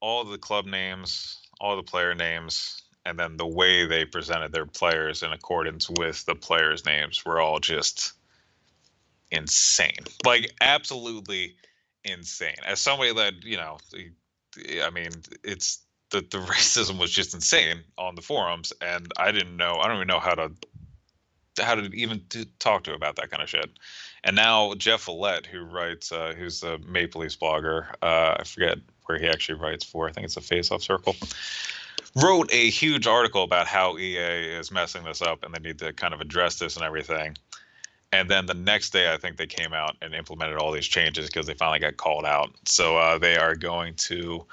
[0.01, 4.67] all the club names, all the player names, and then the way they presented their
[4.67, 8.13] players in accordance with the players' names were all just
[9.31, 10.05] insane.
[10.25, 11.57] Like absolutely
[12.05, 12.57] insane.
[12.67, 13.79] As somebody that, you know,
[14.83, 15.11] I mean,
[15.45, 15.81] it's
[16.11, 19.97] the the racism was just insane on the forums and I didn't know I don't
[19.97, 20.53] even know how to
[21.59, 22.23] how to even
[22.59, 23.71] talk to about that kind of shit.
[24.25, 28.79] And now Jeff Veillette, who writes, uh, who's a Maple Leafs blogger, uh, I forget
[29.07, 30.09] where he actually writes for.
[30.09, 31.17] I think it's a Face Off Circle.
[32.17, 35.93] Wrote a huge article about how EA is messing this up and they need to
[35.93, 37.37] kind of address this and everything.
[38.13, 41.27] And then the next day, I think they came out and implemented all these changes
[41.27, 42.51] because they finally got called out.
[42.65, 44.45] So uh, they are going to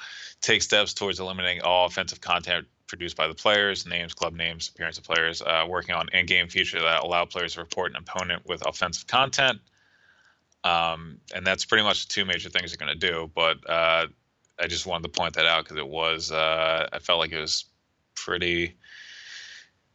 [0.41, 4.97] take steps towards eliminating all offensive content produced by the players, names, club names, appearance
[4.97, 8.65] of players, uh, working on in-game features that allow players to report an opponent with
[8.65, 9.59] offensive content.
[10.63, 13.29] Um, and that's pretty much the two major things they're going to do.
[13.33, 14.07] But uh,
[14.59, 17.41] I just wanted to point that out because it was, uh, I felt like it
[17.41, 17.65] was
[18.15, 18.75] pretty,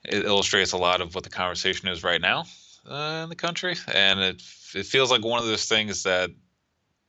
[0.04, 2.44] it illustrates a lot of what the conversation is right now
[2.88, 3.76] uh, in the country.
[3.92, 4.42] And it,
[4.74, 6.30] it feels like one of those things that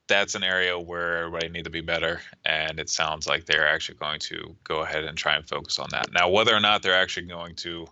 [0.07, 3.97] that's an area where everybody need to be better and it sounds like they're actually
[3.97, 6.93] going to go ahead and try and focus on that now whether or not they're
[6.93, 7.88] actually going to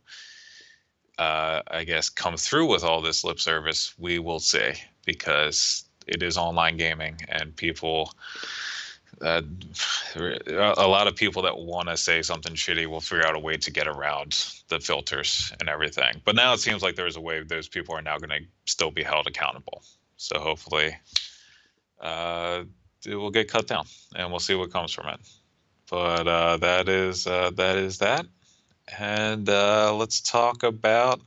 [1.18, 4.74] uh, i guess come through with all this lip service we will see
[5.06, 8.12] because it is online gaming and people
[9.22, 9.42] uh,
[10.16, 13.56] a lot of people that want to say something shitty will figure out a way
[13.58, 17.42] to get around the filters and everything but now it seems like there's a way
[17.44, 19.84] those people are now going to still be held accountable
[20.18, 20.96] so hopefully
[22.02, 22.64] uh,
[23.06, 25.20] it will get cut down, and we'll see what comes from it.
[25.90, 28.26] But uh, that is uh, that is that,
[29.00, 31.22] and uh, let's talk about.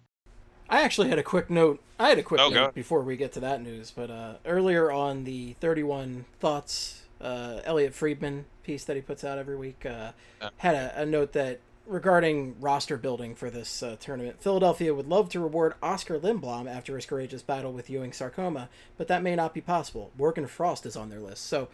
[0.68, 1.80] I actually had a quick note.
[1.98, 4.90] I had a quick Oh, note before we get to that news, but uh, earlier
[4.90, 10.12] on the 31 Thoughts, uh, Elliotte Friedman piece that he puts out every week uh,
[10.58, 15.28] had a, a note that regarding roster building for this uh, tournament, Philadelphia would love
[15.30, 19.52] to reward Oscar Lindblom after his courageous battle with Ewing sarcoma, but that may not
[19.54, 20.10] be possible.
[20.16, 21.68] Morgan Frost is on their list, so.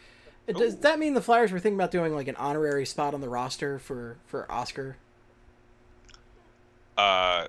[0.49, 3.21] uh, Does that mean the Flyers were thinking about doing like an honorary spot on
[3.21, 4.97] the roster for for Oscar?
[6.97, 7.49] Uh,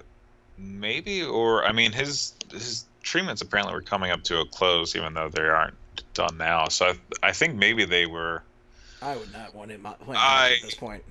[0.58, 5.14] maybe, or I mean, his his treatments apparently were coming up to a close, even
[5.14, 5.76] though they aren't
[6.14, 6.68] done now.
[6.68, 6.96] So I,
[7.30, 8.44] I think maybe they were.
[9.02, 11.04] I would not want him playing I- at this point.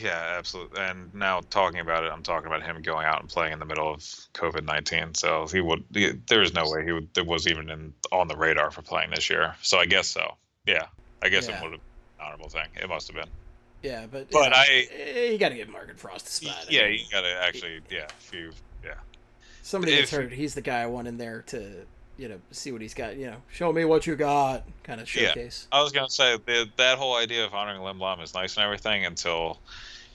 [0.00, 0.80] Yeah, absolutely.
[0.80, 3.64] And now talking about it, I'm talking about him going out and playing in the
[3.64, 3.98] middle of
[4.32, 5.14] COVID nineteen.
[5.14, 5.82] So he would.
[5.92, 7.12] He, there is no way he would.
[7.14, 9.54] There was even in on the radar for playing this year.
[9.62, 10.36] So I guess so.
[10.64, 10.86] Yeah,
[11.22, 11.56] I guess Yeah.
[11.58, 12.66] it would have been an honorable thing.
[12.80, 13.28] It must have been.
[13.82, 16.66] Yeah, but But yeah, I- eh, you got to give Morgan Frost a spot.
[16.68, 17.80] I Yeah, mean, you gotta actually.
[17.90, 18.52] Yeah, if you.
[18.84, 18.94] Yeah.
[19.62, 21.84] somebody if- hurt, he's the guy I want in there to
[22.16, 23.16] you know see what he's got.
[23.16, 25.66] You know, show me what you got, kind of showcase.
[25.70, 25.78] Yeah.
[25.78, 29.04] I was gonna say the, that whole idea of honoring Lindblom is nice and everything
[29.04, 29.58] until,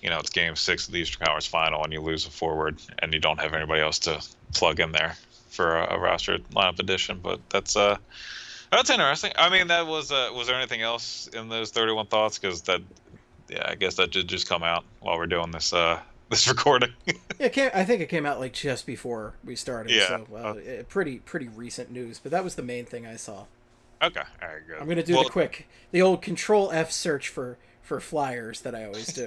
[0.02, 2.82] you know, it's Game Six of the Eastern Conference Final and you lose a forward
[3.00, 4.24] and you don't have anybody else to
[4.54, 5.16] plug in there
[5.50, 7.20] for a, a roster lineup addition.
[7.22, 7.98] But that's uh,
[8.72, 9.32] that's interesting.
[9.38, 12.40] I mean, that was uh, was there anything else in those 31 thoughts?
[12.40, 12.82] Because that,
[13.50, 16.00] yeah, I guess that did just come out while we're doing this uh
[16.30, 16.94] this recording.
[17.40, 19.94] Yeah, came, I think it came out like just before we started.
[19.94, 20.08] Yeah.
[20.08, 23.46] So uh, eh, pretty pretty recent news, but that was the main thing I saw.
[24.02, 24.78] okay, all right, good.
[24.78, 28.76] I'm gonna do Well, the quick, the old Control F search for for flyers that
[28.76, 29.26] I always do.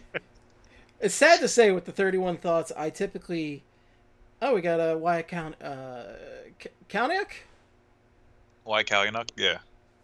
[1.00, 3.62] it's sad to say with the 31 thoughts, I typically,
[4.40, 6.04] oh, we got a Wyatt Count, uh,
[6.58, 7.42] K- Kalnick.
[8.64, 9.28] Why Kalyunuk?
[9.36, 9.58] Yeah.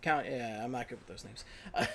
[0.04, 1.44] Count, yeah, I'm not good with those names.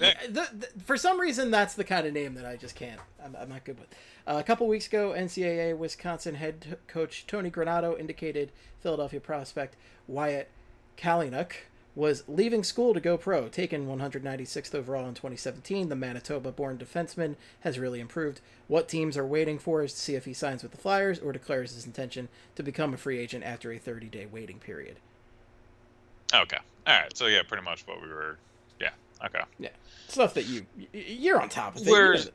[0.00, 3.00] yeah, the, the, for some reason, that's the kind of name that I just can't.
[3.24, 3.88] I'm, I'm not good with.
[4.26, 8.50] Uh, a couple weeks ago, NCAA Wisconsin head coach Tony Granato indicated
[8.80, 9.76] Philadelphia prospect
[10.08, 10.50] Wyatt
[10.98, 11.52] Kalynuk
[11.94, 13.46] was leaving school to go pro.
[13.46, 18.40] Taken 196th overall in 2017, the Manitoba-born defenseman has really improved.
[18.66, 21.32] What teams are waiting for is to see if he signs with the Flyers or
[21.32, 24.96] declares his intention to become a free agent after a 30-day waiting period.
[26.34, 26.58] Okay.
[26.86, 27.16] All right.
[27.16, 28.38] So yeah, pretty much what we were.
[28.80, 28.90] Yeah.
[29.24, 29.40] Okay.
[29.58, 29.68] Yeah.
[30.08, 31.82] Stuff that you you're on top of.
[31.82, 31.86] It.
[31.86, 32.32] You know that.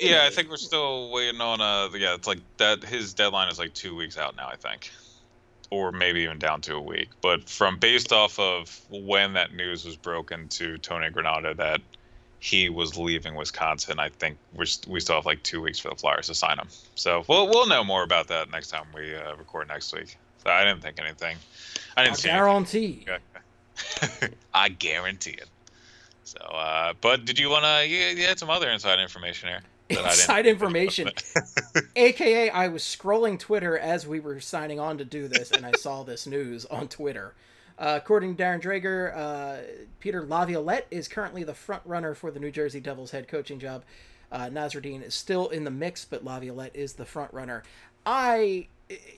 [0.00, 3.58] Yeah, I think we're still waiting on uh yeah, it's like that his deadline is
[3.58, 4.90] like 2 weeks out now, I think.
[5.70, 7.08] Or maybe even down to a week.
[7.20, 11.80] But from based off of when that news was broken to Tony Granato that
[12.40, 15.96] he was leaving Wisconsin, I think we're we still have like 2 weeks for the
[15.96, 16.68] Flyers to sign him.
[16.94, 20.16] So, we'll we'll know more about that next time we uh, record next week.
[20.42, 21.36] So I didn't think anything.
[21.96, 22.44] I I didn't see anything.
[22.44, 23.06] guarantee.
[24.54, 25.48] I guarantee it.
[26.24, 27.86] So, uh, but did you want to?
[27.86, 29.60] You, you had some other inside information here.
[29.88, 31.10] that I didn't- Inside information.
[31.96, 35.72] AKA, I was scrolling Twitter as we were signing on to do this, and I
[35.72, 37.34] saw this news on Twitter.
[37.78, 39.56] Uh, according to Darren Dreger, uh,
[39.98, 43.82] Peter Laviolette is currently the front runner for the New Jersey Devils head coaching job.
[44.30, 47.62] Uh, Nasreddine is still in the mix, but Laviolette is the front runner.
[48.06, 48.68] I,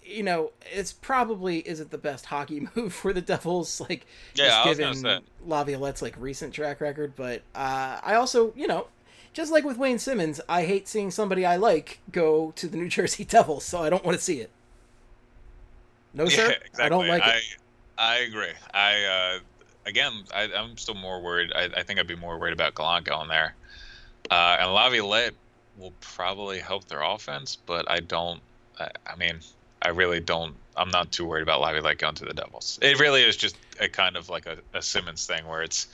[0.04, 4.78] you know, it's probably isn't the best hockey move for the Devils, like Yeah, just
[4.78, 5.22] given.
[5.46, 7.14] Laviolette's like recent track record.
[7.16, 8.88] But uh, I also, you know,
[9.32, 12.88] just like with Wayne Simmonds, I hate seeing somebody I like go to the New
[12.96, 14.50] Jersey Devils, so I don't want to see it.
[16.14, 16.84] No, sir, Yeah, exactly.
[16.84, 17.42] I don't like I, it.
[17.98, 18.52] I agree.
[18.72, 19.38] I uh,
[19.86, 21.52] again, I, I'm still more worried.
[21.54, 23.54] I, I think I'd be more worried about Gallant going there,
[24.30, 25.34] uh, and Laviolette
[25.78, 28.40] will probably help their offense, but I don't.
[28.78, 29.40] I, I mean,
[29.84, 30.54] I really don't.
[30.76, 32.78] I'm not too worried about Laviolette going to the Devils.
[32.82, 35.86] It really is just a kind of like a, a Simmonds thing where it's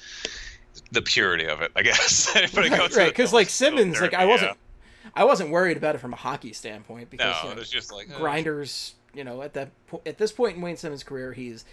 [0.92, 2.34] the purity of it, I guess.
[2.56, 4.56] Right, goes right, because like Simmonds, like I wasn't,
[5.14, 7.42] I wasn't worried about it from a hockey standpoint because Yeah.
[7.42, 8.94] you No, know, it's just like uh, grinders.
[9.12, 11.64] You know, at that po- at this point in Wayne Simmonds' career, he's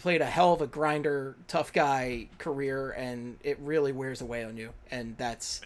[0.00, 4.56] played a hell of a grinder, tough guy career, and it really wears away on
[4.56, 4.70] you.
[4.90, 5.60] And that's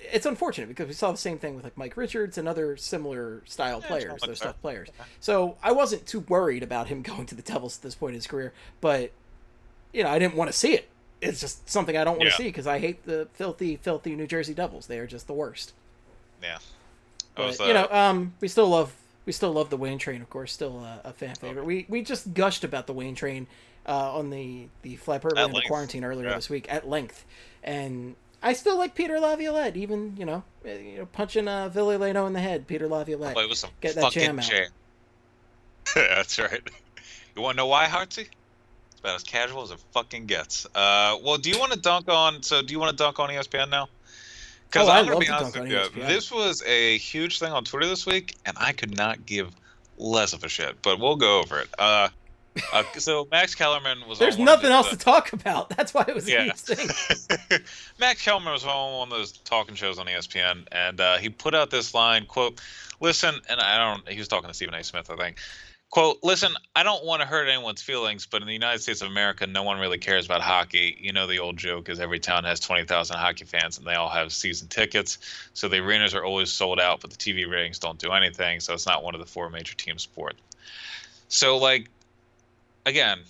[0.00, 3.42] it's unfortunate because we saw the same thing with like Mike Richards and other similar
[3.46, 4.88] style Yeah, players, those tough players.
[5.20, 8.16] So I wasn't too worried about him going to the Devils at this point in
[8.16, 9.12] his career, but
[9.92, 10.88] you know, I didn't want to see it.
[11.20, 14.26] It's just something I don't want to see because I hate the filthy, filthy New
[14.26, 14.86] Jersey Devils.
[14.86, 15.72] They are just the worst.
[16.42, 16.58] Yeah.
[17.34, 18.94] But was, uh, you know, um, we still love
[19.26, 21.64] we still love the Wayne Train, of course, still uh, a fan favorite.
[21.64, 23.46] We we just gushed about the Wayne Train
[23.86, 26.34] uh, on the the Flat Purple At and the quarantine earlier Yeah.
[26.36, 27.24] this week at length,
[27.64, 32.32] and I still like Peter Laviolette, even you know, uh, you know, punching uh, in
[32.32, 32.66] the head.
[32.66, 33.34] Peter Laviolette.
[33.34, 34.44] Play with some Get that fucking jam out.
[34.44, 34.68] jam.
[35.94, 36.60] That's right.
[37.34, 38.26] You want to know why, Hartsy?
[38.90, 40.66] It's about as casual as it fucking gets.
[40.66, 42.42] Uh, well, do you want to dunk on?
[42.42, 43.88] So, do you want to dunk on ESPN now?
[44.70, 46.06] Because Oh, I I'm gonna love be to honest with on you, ESPN.
[46.08, 49.50] this was a huge thing on Twitter this week, and I could not give
[49.96, 50.80] less of a shit.
[50.82, 51.68] But we'll go over it.
[51.78, 52.08] Uh,
[52.72, 54.18] uh, so Max Kellerman was.
[54.18, 55.68] There's nothing else uh, to talk about.
[55.76, 56.52] That's why it was Yeah.
[58.00, 61.54] Max Kellerman was on one of those talking shows on ESPN, and uh, he put
[61.54, 62.60] out this line, quote,
[63.00, 64.84] listen, and I don't, he was talking to Stephen A.
[64.84, 65.38] Smith, I think,
[65.90, 69.08] quote, listen, I don't want to hurt anyone's feelings, but in the United States of
[69.08, 70.96] America, no one really cares about hockey.
[71.00, 74.10] You know, the old joke is every town has 20,000 hockey fans, and they all
[74.10, 75.18] have season tickets.
[75.54, 78.74] So the arenas are always sold out, but the TV ratings don't do anything, so
[78.74, 80.40] it's not one of the four major team sports.
[81.28, 81.90] So, like,
[82.88, 83.20] again,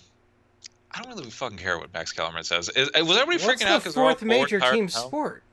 [0.91, 2.69] I don't really fucking care what Max Kellerman says.
[2.69, 5.43] Is, uh, was everybody What's freaking out the because fourth major team sport?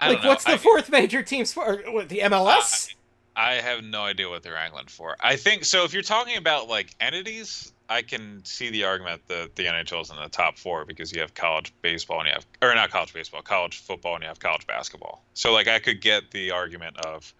[0.00, 0.28] I Like, know.
[0.30, 1.92] what's the I- fourth major team sport?
[1.92, 2.94] What, the MLS?
[3.36, 5.16] I have no idea what they're angling for.
[5.20, 5.84] I think so.
[5.84, 10.10] If you're talking about like entities, I can see the argument that the NHL is
[10.10, 13.12] in the top four because you have college baseball and you have, or not college
[13.12, 15.22] baseball, college football and you have college basketball.
[15.34, 17.34] So like I could get the argument of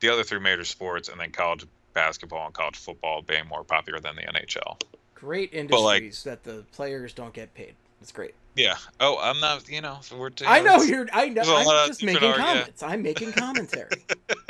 [0.00, 1.64] the other three major sports and then college
[1.94, 4.80] basketball and college football being more popular than the NHL.
[5.14, 7.74] great But, like- industries that the players don't get paid.
[8.00, 8.34] It's great.
[8.54, 8.74] Yeah.
[9.00, 9.68] Oh, I'm not.
[9.68, 10.30] You know, we're.
[10.46, 11.06] I know you're.
[11.12, 11.42] I know.
[11.42, 12.36] there's a lot I'm just making yeah.
[12.36, 12.82] comments.
[12.82, 14.04] I'm making commentary.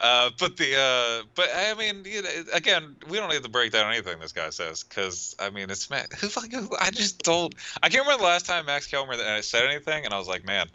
[0.00, 3.72] Uh, but the uh, but I mean, you know, again, we don't need to break
[3.72, 7.54] down anything this guy says because I mean, it's man, who fucking, I just don't.
[7.82, 10.44] I can't remember the last time Max Kelmer that said anything, and I was like,
[10.44, 10.68] man,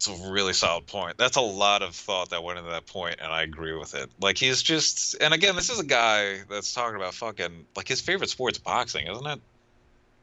[0.00, 1.18] it's a really solid point.
[1.18, 4.08] That's a lot of thought that went into that point, and I agree with it.
[4.18, 8.00] Like he's just, and again, this is a guy that's talking about fucking like his
[8.00, 9.40] favorite sport's boxing, isn't it?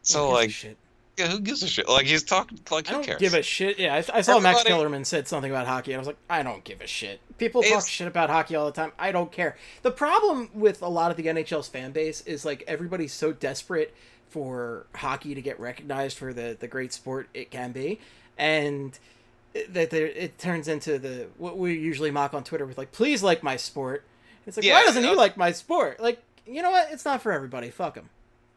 [0.01, 0.77] So like, shit?
[1.15, 1.87] yeah, who gives a shit?
[1.87, 3.19] Like he's talking like I who don't cares?
[3.19, 3.77] give a shit.
[3.77, 6.17] Yeah, I, I saw Max Everybody- Kellerman said something about hockey, and I was like,
[6.27, 7.19] I don't give a shit.
[7.37, 8.93] People talk It's- shit about hockey all the time.
[8.97, 9.57] I don't care.
[9.83, 13.93] The problem with a lot of the NHL's fan base is like everybody's so desperate
[14.27, 17.99] for hockey to get recognized for the the great sport it can be,
[18.39, 18.97] and
[19.73, 23.43] that it turns into the what we usually mock on Twitter with like, please like
[23.43, 24.03] my sport.
[24.45, 25.99] It's like, Yeah, why doesn't he like my sport?
[25.99, 26.89] Like, you know what?
[26.91, 27.69] It's not for everybody.
[27.69, 28.09] Fuck him.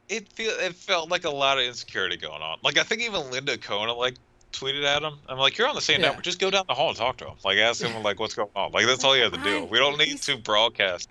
[0.09, 2.59] it feel it felt like a lot of insecurity going on.
[2.62, 4.14] Like I think even Linda Kona like
[4.53, 5.14] tweeted at him.
[5.28, 6.09] I'm like, you're on the same Yeah.
[6.09, 6.24] network.
[6.24, 7.34] Just go down the hall and talk to him.
[7.44, 8.72] Like ask him like what's going on.
[8.72, 9.59] Like that's all you have to do.
[9.59, 11.09] I- We don't need to broadcast.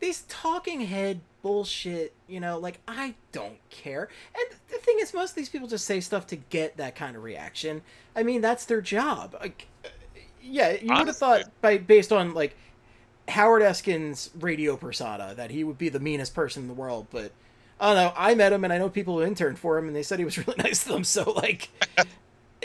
[0.00, 4.08] these talking head bullshit, you know, like I don't care.
[4.34, 7.16] And the thing is, most of these people just say stuff to get that kind
[7.16, 7.82] of reaction.
[8.16, 9.36] I mean, that's their job.
[9.40, 9.68] Like,
[10.42, 12.56] yeah, you would have thought by based on like
[13.28, 17.32] Howard Eskin's radio persona that he would be the meanest person in the world, but
[17.80, 18.12] I don't know.
[18.16, 20.24] I met him and I know people who interned for him, and they said he
[20.24, 21.04] was really nice to them.
[21.04, 21.68] So like.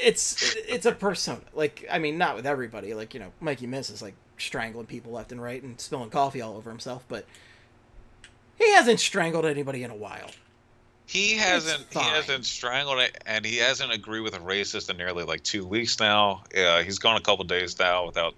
[0.01, 1.41] It's it's a persona.
[1.53, 2.93] Like I mean, not with everybody.
[2.93, 6.39] Like you know, Mikey Miss is like strangling people left and right and spilling coffee
[6.39, 7.25] all over himself, but
[8.57, 10.31] he hasn't strangled anybody in a while.
[11.09, 15.23] He hasn't he hasn't strangled it, and he hasn't agreed with a racist in nearly
[15.23, 16.43] like two weeks now.
[16.53, 18.35] Yeah, he's gone a couple days now without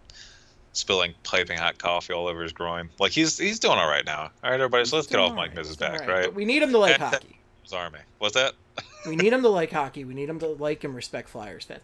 [0.72, 2.90] spilling piping hot coffee all over his groin.
[2.98, 4.32] Like he's he's doing all right now.
[4.42, 5.78] All right, everybody, so let's get off Mike Mrs.
[5.78, 6.24] back, right?
[6.28, 7.38] But we need him to like And- hockey.
[7.62, 8.00] His army.
[8.20, 8.54] What's that?
[9.06, 10.06] We need him to like hockey.
[10.06, 11.82] We need him to like and respect Flyers fans.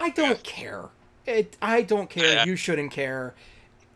[0.00, 0.86] I don't care.
[1.26, 2.24] It, I don't care.
[2.32, 2.44] Yeah.
[2.46, 3.34] You shouldn't care.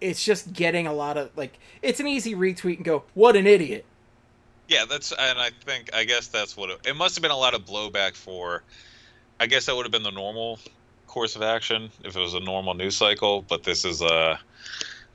[0.01, 1.59] It's just getting a lot of like.
[1.83, 3.85] It's an easy retweet and go, "What an idiot."
[4.71, 7.37] Yeah, that's and I think I guess that's what it, it must have been a
[7.37, 8.63] lot of blowback for.
[9.41, 10.61] I guess that would have been the normal
[11.09, 14.37] course of action if it was a normal news cycle, but this is uh,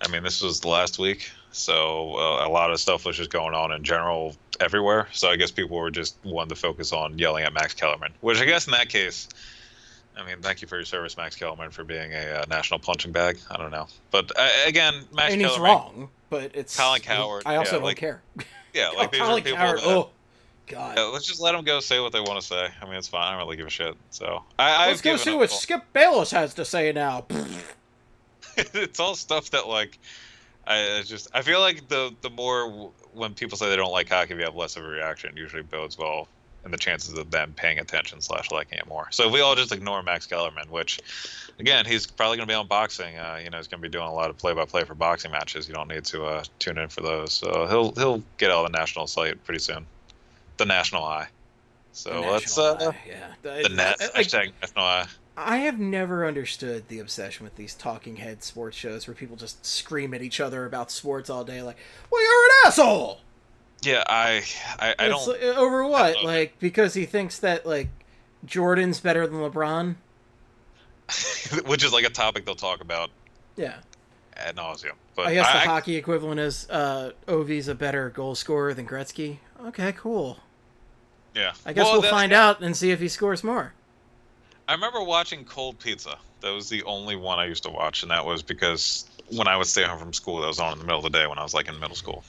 [0.01, 3.30] I mean this was the last week, so uh, a lot of stuff was just
[3.30, 5.08] going on in general everywhere.
[5.14, 8.41] So I guess people were just wanting to focus on yelling at Max Kellerman, which
[8.41, 9.30] I guess in that case.
[10.18, 13.12] I mean, thank you for your service, Max Kellerman, for being a uh, national punching
[13.12, 13.38] bag.
[13.51, 17.43] I don't know, but uh, again, Max and he's Kellerman, wrong, but it's Colin Cowherd,
[17.45, 18.22] I also yeah, don't like, care.
[18.76, 20.10] yeah, like these are people that- Oh,
[20.68, 20.98] God.
[20.98, 22.68] yeah, let's just let them go say what they want to say.
[22.82, 23.24] I mean, it's fine.
[23.28, 23.96] I don't really give a shit.
[24.10, 27.26] So I, Let's I've go see what Skip Bayless has to say now.
[28.58, 30.00] it's all stuff that like
[30.68, 34.34] I just I feel like the the more when people say they don't like hockey,
[34.34, 36.28] if you have less of a reaction, it usually bodes well
[36.66, 39.07] in the chances of them paying attention slash liking it more.
[39.11, 40.99] So if we all just ignore Max Kellerman, which
[41.59, 43.18] again he's probably going to be on boxing.
[43.18, 44.95] Uh, you know, he's going to be doing a lot of play by play for
[44.95, 45.68] boxing matches.
[45.68, 47.34] You don't need to uh, tune in for those.
[47.34, 49.86] So he'll he'll get all the national site pretty soon,
[50.57, 51.28] the national eye.
[51.91, 53.28] So The let's uh, eye, yeah.
[53.41, 55.05] the net Like, hashtag national eye.
[55.38, 59.66] I have never understood the obsession with these talking head sports shows where people just
[59.66, 61.78] scream at each other about sports all day, like,
[62.09, 63.20] "Well, you're an asshole."
[63.86, 64.44] Yeah, I
[64.80, 65.28] I, I don't.
[65.28, 66.14] like, over what?
[66.16, 67.90] don't- Like because he thinks that like
[68.46, 69.96] Jordan's better than LeBron.
[71.66, 73.12] which is like a topic they'll talk about
[73.56, 73.76] Yeah,
[74.36, 74.94] ad nauseum.
[75.16, 78.88] But I guess the I, hockey equivalent is uh, Ovi's a better goal scorer than
[78.88, 79.38] Gretzky.
[79.68, 80.40] Okay, cool.
[81.36, 83.74] yeah, I guess Well, find out and see if he scores more.
[84.68, 86.18] I remember watching Cold Pizza.
[86.42, 89.56] That was the only one I used to watch, and that was because when I
[89.58, 91.38] would stay home from school, that was on in the middle of the day when
[91.38, 92.24] I was like in middle school.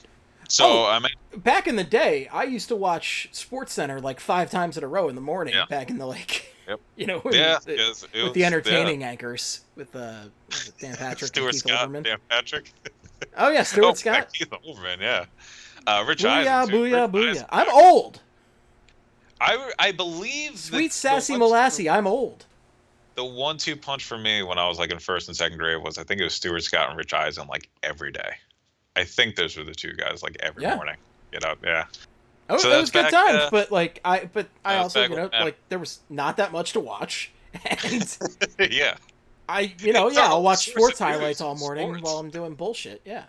[0.48, 0.86] So Oh.
[0.86, 4.76] I mean, Back in the day, I used to watch Sports Center like five times
[4.78, 5.54] in a row in the morning.
[5.54, 5.66] Yeah.
[5.66, 6.80] Back in the like, Yep.
[6.96, 7.76] you know, yeah, yes, it
[8.14, 8.46] with was- the yeah.
[8.46, 10.24] entertaining anchors with uh,
[10.80, 12.04] Dan Patrick Stuart Scott, Olbermann.
[12.04, 12.72] Dan Patrick,
[13.36, 14.32] Oh yeah, Stuart oh, Scott.
[14.32, 15.24] Keith Olbermann, yeah.
[15.86, 16.76] Uh, Rich Booyah, Eisen, too.
[16.80, 17.30] booyah, Rich booyah.
[17.30, 17.46] Eisen.
[17.50, 18.20] I'm old.
[19.40, 21.90] I, I believe Sweet sassy molassie.
[21.92, 22.46] I'm old.
[23.14, 25.98] The one-two punch for me when I was like in first and second grade was
[25.98, 28.30] I think it was Stuart Scott and Rich Eisen like every day.
[28.96, 30.74] I think those were the two guys like every Yeah.
[30.76, 30.96] morning.
[31.32, 31.84] You know, yeah.
[32.48, 35.16] Oh, So it was good back, times, uh, but like I, but I also, you
[35.16, 37.30] know, like there was not that much to watch,
[37.82, 38.18] and
[38.70, 38.96] yeah.
[39.48, 42.02] I, you know, It's yeah, I'll watch sports highlights all morning sports.
[42.02, 43.00] while I'm doing bullshit.
[43.04, 43.24] Yeah.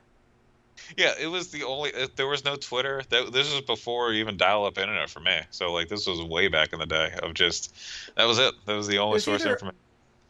[0.96, 1.94] Yeah, it was the only.
[1.94, 3.02] uh, There was no Twitter.
[3.10, 5.40] That this was before even dial-up internet for me.
[5.52, 7.76] So like this was way back in the day of just
[8.16, 8.54] that was it.
[8.66, 9.78] That was the only was source of information.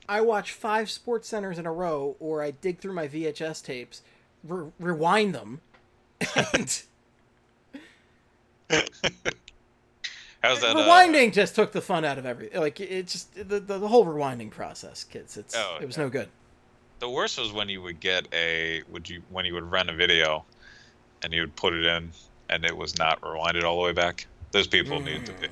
[0.10, 4.02] I watch five sports centers in a row, or I dig through my VHS tapes,
[4.48, 5.62] re- rewind them,
[6.36, 6.82] and
[10.44, 10.76] How's that?
[10.76, 12.60] uh, rewinding just took the fun out of everything.
[12.60, 15.36] Like it just the, the the whole rewinding process, kids.
[15.38, 16.04] It's Oh, it was yeah.
[16.04, 16.30] no good.
[17.00, 19.94] the worst was when you would get a would you when you would rent a
[19.94, 20.46] video,
[21.24, 22.12] and you would put it in,
[22.50, 24.28] and it was not rewinded all the way back.
[24.52, 25.48] Those people need to be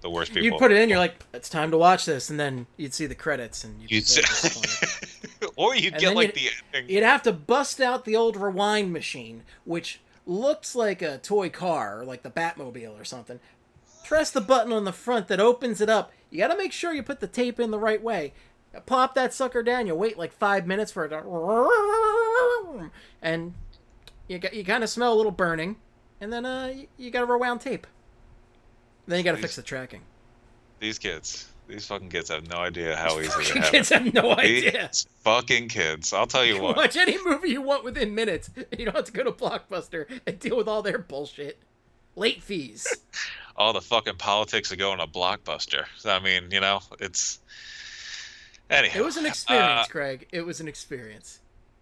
[0.00, 0.44] the worst people.
[0.44, 3.06] You'd put it in, you're like, it's time to watch this, and then you'd see
[3.06, 4.22] the credits, and you'd, You'd say,
[5.56, 6.40] or you'd And get like you'd-
[6.72, 6.94] the ending.
[6.94, 12.04] You'd have to bust out the old rewind machine, which looks like a toy car,
[12.04, 13.40] like the Batmobile or something.
[14.04, 16.12] Press the button on the front that opens it up.
[16.30, 18.32] You got to make sure you put the tape in the right way.
[18.86, 19.86] Pop that sucker down.
[19.86, 22.90] You wait like five minutes for it to,
[23.22, 23.54] and
[24.28, 25.76] you got, you kind of smell a little burning,
[26.20, 27.86] and then uh you, you got to rewound tape.
[29.10, 30.02] Then you got to fix the tracking.
[30.78, 34.36] These kids, these fucking kids have no idea how easy they have Kids have no
[34.36, 34.88] idea.
[34.92, 36.12] These fucking kids.
[36.12, 36.76] I'll tell you what.
[36.76, 38.50] Watch any movie you want within minutes.
[38.78, 41.58] You don't have to go to Blockbuster and deal with all their bullshit.
[42.14, 42.86] Late fees.
[43.56, 45.86] all the fucking politics that going to blockbuster.
[46.04, 47.40] I mean, you know, it's
[48.70, 49.00] anyhow.
[49.00, 50.28] It was an experience, Uh, Craig.
[50.30, 51.40] It was an experience.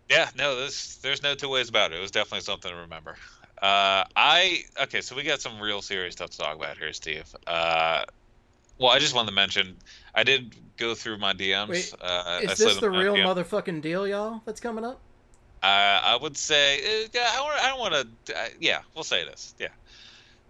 [0.09, 1.99] yeah, no, there's there's no two ways about it.
[1.99, 3.17] It was definitely something to remember.
[3.61, 7.25] Uh, I okay, so we got some real serious stuff to talk about here, Steve.
[7.47, 8.05] Uh,
[8.79, 9.77] well, I just wanted to mention
[10.15, 11.69] I did go through my DMs.
[11.69, 13.25] Wait, uh, Is slid this the real yeah.
[13.25, 14.43] motherfucking deal, y'all?
[14.45, 15.01] That's coming up.
[15.61, 17.95] Uh, I would say uh, I don't, want
[18.27, 18.37] to.
[18.37, 19.57] Uh, yeah, we'll say this.
[19.59, 19.69] Yeah,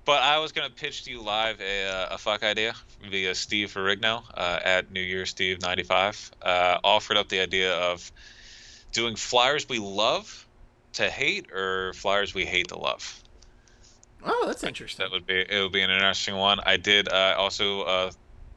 [0.05, 2.75] but I was gonna pitch to you live a, a fuck idea
[3.11, 6.31] via Steve Ferrigno uh, at New Year Steve ninety five.
[6.43, 8.13] Uh, offered up the idea of
[8.93, 10.47] doing flyers we love
[10.99, 13.23] to hate or flyers we hate to love.
[14.25, 15.05] Oh, that's interesting.
[15.05, 15.63] That would be it.
[15.63, 16.59] Would be an interesting one.
[16.67, 18.11] I did uh, also uh,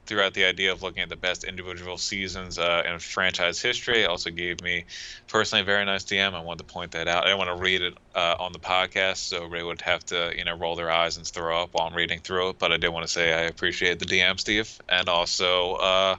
[0.08, 4.02] throughout the idea of looking at the best individual seasons uh, in franchise history.
[4.02, 4.86] It also gave me
[5.28, 6.34] personally a very nice DM.
[6.34, 7.24] I wanted to point that out.
[7.24, 10.34] I didn't want to read it uh, on the podcast, so Ray would have to
[10.36, 12.60] you know roll their eyes and throw up while I'm reading through it.
[12.60, 16.16] But I did want to say I appreciate the DM, Steve, and also uh,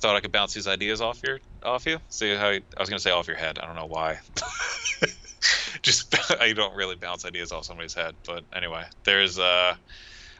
[0.00, 1.98] thought I could bounce these ideas off your off you.
[2.08, 3.58] See how you, I was gonna say off your head.
[3.58, 4.20] I don't know why.
[5.82, 9.76] Just I don't really bounce ideas off somebody's head, but anyway, there's uh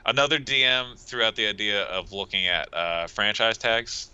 [0.06, 4.10] another DM throughout the idea of looking at uh, franchise tags,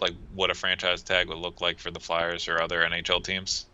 [0.00, 3.69] like what a franchise tag would look like for the Flyers or other NHL teams.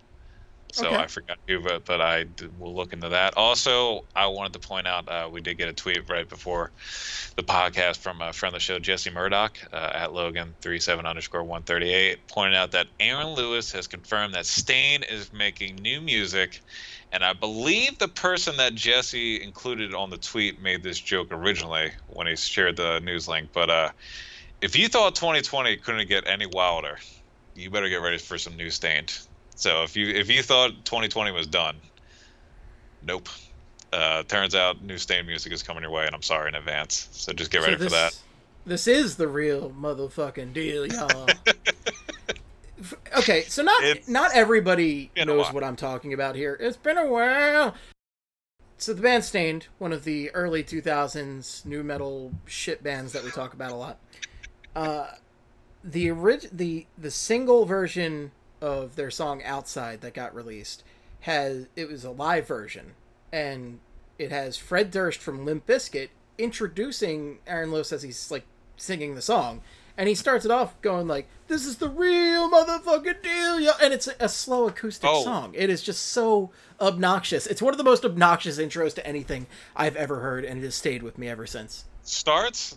[0.73, 0.97] So Okay.
[0.97, 3.37] I forgot to, but, but I d- will look into that.
[3.37, 6.73] Also, I wanted to point out uh, we did get a tweet right before
[7.37, 12.29] the podcast from a friend of the show, Jesse Murdoch, uh, at Logan37 underscore 138,
[12.29, 16.61] pointing out that Aaron Lewis has confirmed that Staind is making new music.
[17.12, 21.93] And I believe the person that Jesse included on the tweet made this joke originally
[22.07, 23.51] when he shared the news link.
[23.55, 23.91] But uh,
[24.61, 26.99] if you thought 2020 couldn't get any wilder,
[27.55, 29.12] you better get ready for some new Staind.
[29.57, 31.77] So if you if you thought 2020 was done,
[33.03, 33.29] nope.
[33.93, 37.09] Uh, turns out new Staind music is coming your way, and I'm sorry in advance.
[37.13, 38.19] So just get So ready for that.
[38.67, 41.27] This is the real motherfucking deal, y'all.
[43.17, 46.59] Okay, so not It's not everybody knows what I'm talking about here.
[46.61, 47.75] It's been a while.
[48.77, 53.31] So the band Staind, one of the early 2000s nu metal shit bands that we
[53.31, 53.99] talk about a lot.
[54.75, 55.07] Uh,
[55.83, 58.33] the orig- the the single version
[58.67, 60.83] of their song Outside that got released
[61.21, 62.95] has it was a live version.
[63.33, 63.81] And
[64.19, 66.09] it has Fred Durst from Limp Bizkit
[66.39, 68.45] introducing Aaron Lewis as he's like
[68.77, 69.62] singing the song.
[69.99, 73.95] And he starts it off going like this is the real motherfucking deal yo," and
[73.95, 75.23] it's a, a slow acoustic Oh.
[75.25, 75.53] song.
[75.57, 76.51] It is just so
[76.81, 77.47] obnoxious.
[77.47, 80.75] It's one of the most obnoxious intros to anything I've ever heard and it has
[80.75, 81.85] stayed with me ever since.
[82.03, 82.77] Starts,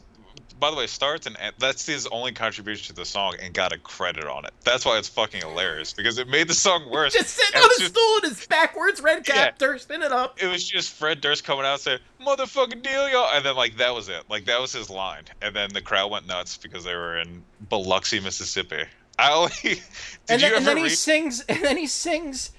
[0.60, 3.78] by the way, starts and that's his only contribution to the song and got a
[3.78, 4.52] credit on it.
[4.64, 7.14] That's why it's fucking hilarious because it made the song worse.
[7.14, 9.68] just sitting on a just- stool and his backwards red cap Yeah.
[9.68, 13.28] thirsting it up it was just Fred Durst coming out and saying "motherfucking deal, yo,"
[13.34, 14.24] and then like that was it.
[14.30, 17.44] Like that was his line, and then the crowd went nuts because they were in
[17.70, 18.84] Biloxi, Mississippi.
[19.18, 19.82] I only did
[20.30, 20.92] and you then, and then he read?
[20.92, 22.52] sings and then he sings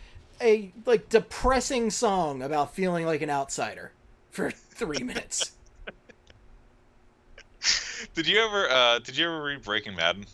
[0.43, 3.93] a like depressing song about feeling like an outsider
[4.31, 5.53] for three minutes
[8.15, 8.69] Did you ever?
[8.69, 10.27] uh Did you ever read Breaking Madden?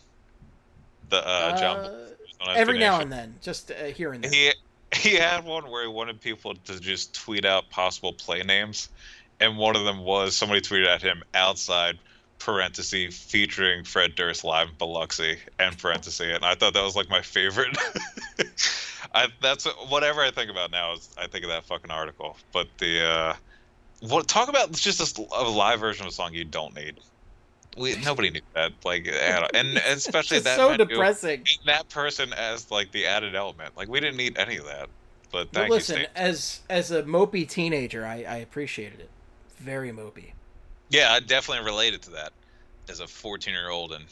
[1.09, 1.77] The uh, John.
[1.77, 2.07] Uh,
[2.41, 4.51] on every now and then just uh, here and there He
[4.93, 8.89] he had one where he wanted people to just tweet out possible play names,
[9.39, 11.97] and one of them was somebody tweeted at him outside
[12.39, 17.09] parenthesis featuring Fred Durst live in Biloxi and parenthesis, and I thought that was like
[17.09, 17.75] my favorite.
[19.13, 22.37] I that's whatever I think about now is I think of that fucking article.
[22.53, 23.35] But the uh,
[24.01, 26.99] what talk about just a live version of a song you don't need.
[27.77, 29.49] We nobody knew that like at all.
[29.53, 33.77] and especially It's that so depressing that person as like the added element.
[33.77, 34.89] Like we didn't need any of that.
[35.31, 39.09] But thank listen you, as as a mopey teenager I, I appreciated it
[39.57, 40.31] very mopey
[40.89, 42.31] Yeah, I definitely related to that
[42.89, 44.05] as a 14 year old and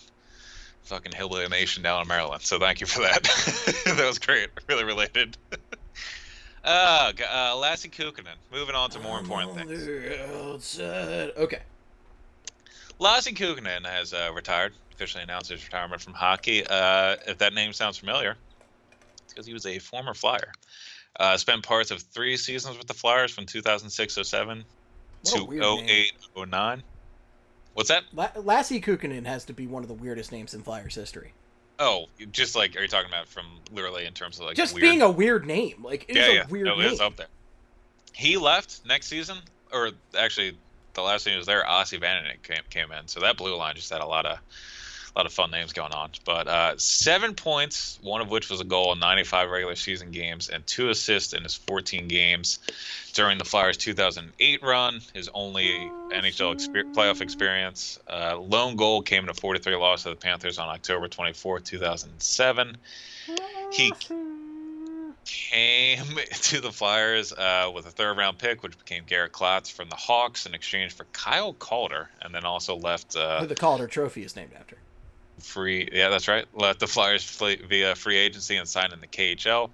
[0.83, 2.41] fucking Hillbilly Nation down in Maryland.
[2.43, 3.23] So thank you for that.
[3.85, 4.49] that was great.
[4.69, 5.37] Really related.
[6.63, 8.35] uh, uh, Lasse Kukkonen.
[8.51, 10.19] Moving on to more important I'm on things.
[10.29, 11.31] outside.
[11.37, 11.61] okay
[12.99, 14.73] Lasse Kukkonen has uh, retired.
[14.93, 16.65] Officially announced his retirement from hockey.
[16.65, 18.37] Uh, if that name sounds familiar,
[19.23, 20.53] it's because he was a former Flyer.
[21.19, 24.63] Uh, spent parts of three seasons with the Flyers from 2006-07
[25.25, 26.05] to weird name.
[26.37, 26.81] 08-09.
[27.73, 28.03] What's that?
[28.13, 31.33] La- Lasse Kukkonen has to be one of the weirdest names in Flyers history.
[31.77, 34.81] Oh, just like are you talking about from literally in terms of like Just weird?
[34.83, 36.89] being a weird name, like it is yeah, a yeah, weird no, name.
[36.89, 37.27] it's up there.
[38.13, 39.39] He left next season,
[39.73, 40.57] or actually
[40.95, 41.63] the last he was there.
[41.63, 44.39] Ossie Vandenik came, came in, so that blue line just had a lot of
[45.15, 46.09] a lot of fun names going on.
[46.25, 50.49] But uh, seven points, one of which was a goal in 95 regular season games,
[50.49, 52.59] and two assists in his 14 games
[53.13, 54.99] during the Flyers' 2008 run.
[55.13, 55.69] His only
[56.11, 57.97] NHL exper- playoff experience.
[58.09, 62.77] Uh, lone goal came in a 4-3 loss to the Panthers on October 24, 2007.
[63.71, 63.93] He
[65.25, 66.05] came
[66.43, 69.95] to the Flyers uh, with a third round pick, which became Garrett Klotz from the
[69.95, 74.23] Hawks in exchange for Kyle Calder, and then also left uh, Who the Calder Trophy
[74.23, 74.77] is named after.
[75.39, 75.89] free.
[75.91, 76.45] Yeah, that's right.
[76.53, 79.69] Left the Flyers fl- via free agency and signed in the KHL.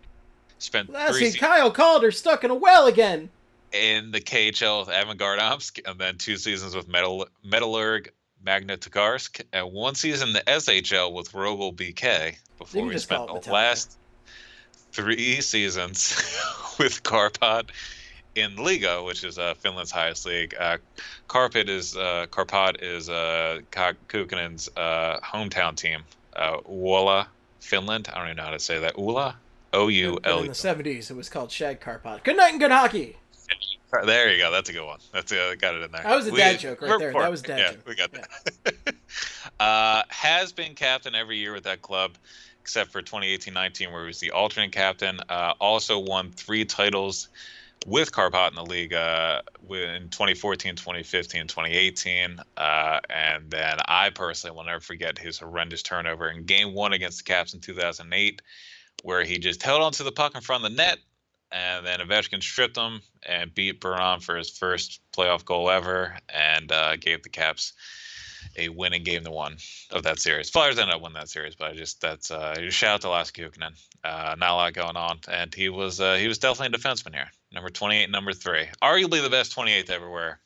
[0.59, 3.29] Spent three Lassie se- Kyle Calder stuck in a well again.
[3.71, 8.09] in the KHL with Avangard Omsk, and then two seasons with Metal Metallurg
[8.45, 13.97] Magnitogorsk, and one season in the SHL with Rögle BK before he spent the last
[14.91, 16.15] three seasons
[16.79, 17.69] with Karpat
[18.35, 20.55] in Liiga, which is uh, Finland's highest league.
[20.57, 20.77] Uh,
[21.27, 26.03] Karpat is uh, Karpat is uh, Kukkonen's uh, hometown team.
[26.35, 27.27] Uh, Ulla,
[27.59, 28.09] Finland.
[28.11, 28.97] I don't even know how to say that.
[28.97, 29.35] Ulla,
[29.73, 30.39] O U L.
[30.41, 32.23] in the '70s, it was called Shag Karpat.
[32.23, 33.17] Good night and good hockey.
[34.05, 34.51] There you go.
[34.51, 34.99] That's a good one.
[35.11, 36.03] That's uh, got it in there.
[36.03, 37.11] That was a dad joke right there.
[37.11, 37.21] poor.
[37.21, 37.87] That was dad yeah, joke.
[37.87, 38.95] we got that.
[39.59, 42.13] uh, has been captain every year with that club,
[42.61, 45.19] except for 2018-19, where he was the alternate captain.
[45.29, 47.29] Uh, also won three titles
[47.87, 52.39] with Karpat in the league uh, in 2014, 2015, 2018.
[52.55, 57.17] Uh, and then I personally will never forget his horrendous turnover in Game One against
[57.17, 58.41] the Caps in 2008,
[59.03, 60.99] where he just held onto the puck in front of the net
[61.51, 66.71] and then Ovechkin stripped him and beat Biron for his first playoff goal ever, and
[66.71, 67.73] uh, gave the Caps
[68.57, 69.57] a winning game to one
[69.91, 70.49] of that series.
[70.49, 73.31] Flyers ended up winning that series, but I just that's uh, shout out to Lasse
[73.31, 73.73] Kukkonen.
[74.03, 77.13] Uh, not a lot going on, and he was uh, he was definitely a defenseman
[77.13, 80.39] here, number 28, number three, arguably the best 28th ever wear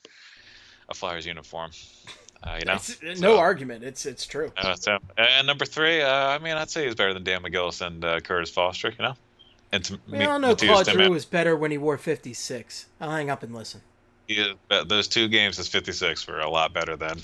[0.89, 1.71] a Flyers uniform.
[2.43, 3.83] Uh, you know, It's- no So- argument.
[3.83, 4.51] It's it's true.
[4.57, 7.85] uh, so, and number three, uh, I mean, I'd say he's better than Dan McGillis
[7.85, 8.89] and uh, Curtis Foster.
[8.89, 9.15] You know,
[9.71, 12.85] and to We me, all know Claude Giroux was better when he wore 56.
[13.01, 13.81] I'll hang up and listen.
[14.27, 14.53] Yeah,
[14.87, 17.19] those two games as 56 were a lot better than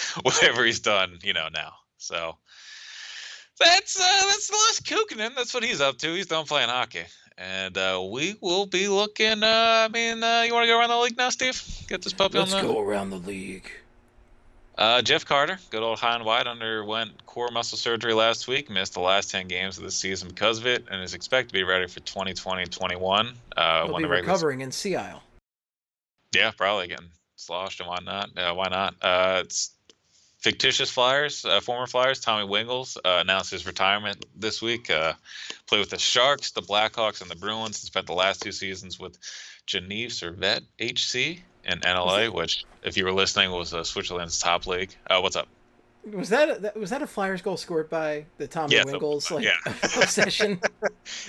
[0.22, 1.72] whatever he's done, you know, now.
[1.98, 2.36] So
[3.58, 5.34] that's uh, that's Lars Kukkonen.
[5.34, 6.14] That's what he's up to.
[6.14, 7.04] He's done playing hockey,
[7.36, 9.42] and uh, we will be looking.
[9.42, 11.62] Uh, I mean, uh, you want to go around the league now, Steve?
[11.88, 12.72] Get this puppy Let's on the.
[12.72, 13.70] go around the league.
[14.78, 18.70] Uh, Jeff Carter, good old high and wide, underwent core muscle surgery last week.
[18.70, 21.52] Missed the last 10 games of the season because of it, and is expected to
[21.52, 23.32] be ready for 2020-21.
[23.56, 25.20] Uh, He'll be recovering in Sea Isle.
[26.32, 28.38] Yeah, probably getting sloshed and whatnot.
[28.38, 28.94] Uh, why not?
[29.02, 29.70] Uh, it's
[30.38, 32.20] fictitious Flyers, uh, former Flyers.
[32.20, 34.90] Tommy Wingels uh, announced his retirement this week.
[34.90, 35.12] Uh,
[35.66, 37.80] played with the Sharks, the Blackhawks, and the Bruins.
[37.82, 39.18] And spent the last two seasons with
[39.66, 44.94] Genève Servette HC in NLA, which, if you were listening, was uh, Switzerland's top league.
[45.10, 45.48] Uh, what's up?
[46.12, 49.30] Was that, a, was that a Flyers goal scored by the Tommy Yeah, so- Wingels
[49.30, 49.56] like yeah.
[50.00, 50.60] obsession?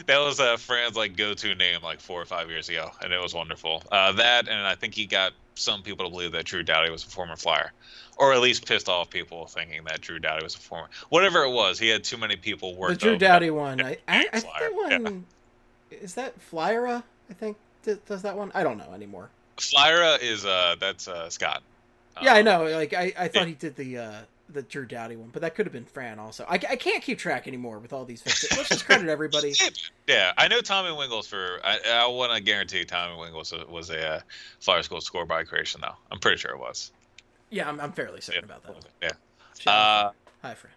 [0.07, 3.21] That was a Fran's like go-to name like four or five years ago, and it
[3.21, 3.81] was wonderful.
[3.91, 7.03] Uh, that, and I think he got some people to believe that Drew Doughty was
[7.03, 7.71] a former Flyer,
[8.19, 10.89] or at least pissed off people thinking that Drew Doughty was a former.
[11.09, 12.95] Whatever it was, he had too many people working.
[12.97, 12.99] the.
[12.99, 13.17] Drew.
[13.17, 13.81] Doughty one.
[13.81, 15.25] I, I, I think that one
[15.89, 17.01] is that Flyera.
[17.29, 17.57] I think
[18.05, 18.51] does that one.
[18.53, 19.29] I don't know anymore.
[19.57, 21.63] Flyera is uh that's uh Scott.
[22.21, 22.63] yeah, I Um, know.
[22.65, 23.45] Like I, I thought yeah.
[23.45, 24.13] he did the uh,
[24.51, 26.43] the Drew Doughty one, but that could have been Fran also.
[26.47, 28.21] I, I can't keep track anymore with all these.
[28.23, 29.53] Ficti- Let's just credit everybody.
[30.07, 31.59] Yeah, I know Tommy Wingels for.
[31.63, 34.19] I, I want to guarantee Tommy Wingels was a, was a uh,
[34.59, 35.93] Flyer School score by creation though.
[36.11, 36.91] I'm pretty sure it was.
[37.49, 38.75] Yeah, I'm, I'm fairly certain about that.
[39.01, 39.71] Yeah.
[39.71, 40.11] Uh.
[40.41, 40.73] Hi, Fran.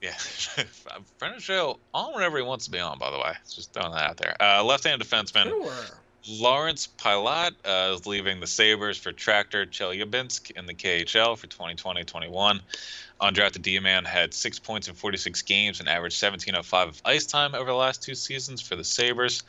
[0.00, 0.12] Yeah,
[1.18, 2.98] friend of the show on whenever he wants to be on.
[2.98, 4.36] By the way, just throwing that out there.
[4.38, 5.72] Uh, left-hand defenseman Sure.
[6.28, 12.60] Lawrence Pilut uh, is leaving the Sabres for Traktor Chelyabinsk in the KHL for 2020-21.
[13.20, 17.66] Undrafted D-man had six points in 46 games and averaged 17.05 of ice time over
[17.66, 19.42] the last two seasons for the Sabres.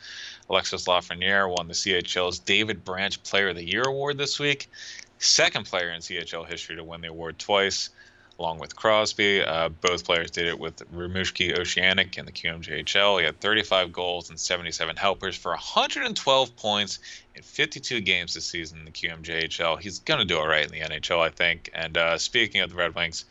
[0.50, 4.70] Alexis Lafreniere won the CHL's David Branch Player of the Year award this week.
[5.18, 7.90] Second player in CHL history to win the award twice,
[8.38, 9.42] along with Crosby.
[9.42, 13.18] Uh, both players did it with Rimouski Oceanic in the QMJHL.
[13.18, 16.98] He had 35 goals and 77 helpers for 112 points
[17.34, 19.80] in 52 games this season in the QMJHL.
[19.80, 21.70] He's going to do all right in the NHL, I think.
[21.74, 23.24] And uh, speaking of the Red Wings,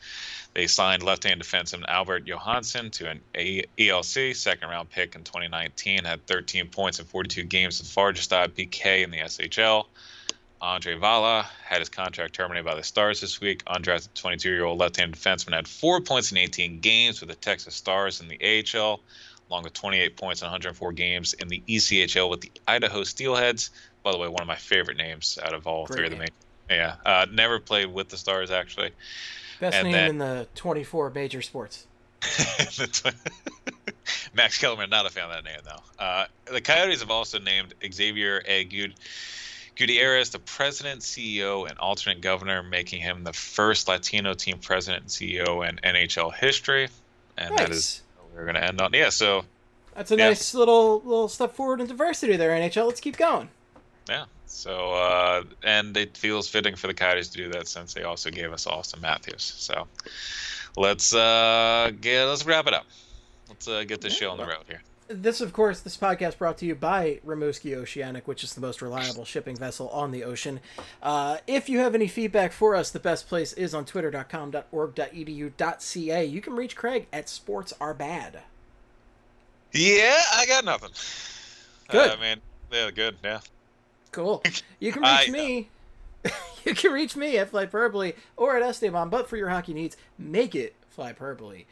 [0.54, 6.04] they signed left-hand defenseman Albert Johansson to an ELC second-round pick in 2019.
[6.04, 9.86] Had 13 points in 42 games with Farjestad BK in the SHL.
[10.62, 13.64] Ondrej Vala had his contract terminated by the Stars this week.
[13.66, 18.28] Undrafted 22-year-old left-handed defenseman had four points in 18 games with the Texas Stars in
[18.28, 18.38] the
[18.74, 19.00] AHL,
[19.50, 23.70] along with 28 points in 104 games in the ECHL with the Idaho Steelheads.
[24.02, 26.18] By the way, one of my favorite names out of all Great three of the
[26.18, 26.28] main.
[26.70, 28.90] Yeah, uh, never played with the Stars actually.
[29.60, 31.86] Best and name then- in the 24 major sports.
[34.34, 36.04] Max Kellerman, not a fan of that name though.
[36.04, 38.64] Uh, the Coyotes have also named Xavier A.
[39.76, 45.10] Gutierrez the president, CEO, and alternate governor, making him the first Latino team president and
[45.10, 46.88] CEO in NHL history.
[47.36, 48.34] And that is Nice.
[48.34, 48.92] we're going to end on.
[48.94, 49.44] Yeah, so
[49.94, 50.28] That's a yeah.
[50.28, 52.86] nice little little step forward in diversity there, NHL.
[52.86, 53.48] Let's keep going.
[54.08, 58.02] yeah, so uh, and it feels fitting for the Coyotes to do that since they
[58.04, 59.42] also gave us Auston Matthews.
[59.42, 59.86] So
[60.76, 62.86] let's uh, get let's wrap it up.
[63.50, 64.80] Let's uh, get this show on the road here.
[65.08, 68.82] This, of course, this podcast brought to you by Rimouski Oceanic, which is the most
[68.82, 70.58] reliable shipping vessel on the ocean.
[71.00, 76.24] Uh, if you have any feedback for us, the best place is on twitter.com.org.edu.ca.
[76.24, 78.40] You can reach Craig at Sports Are Bad.
[79.72, 80.90] Yeah, I got nothing.
[81.88, 82.10] Good.
[82.10, 82.40] Uh, I mean,
[82.72, 83.14] yeah, good.
[83.22, 83.40] Yeah.
[84.10, 84.42] Cool.
[84.80, 85.68] You can reach I- me.
[86.64, 90.56] you can reach me at Flyperbole or at Esteban, but for your hockey needs, make
[90.56, 91.64] it Flyperbole.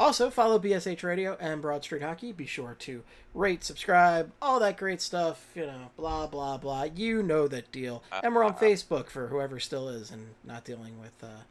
[0.00, 2.32] Also, follow BSH Radio and Broad Street Hockey.
[2.32, 3.02] Be sure to
[3.34, 5.46] rate, subscribe, all that great stuff.
[5.54, 6.84] You know, blah blah blah.
[6.84, 8.02] You know that deal.
[8.24, 11.42] And we're on Facebook for whoever still is and not dealing with, uh,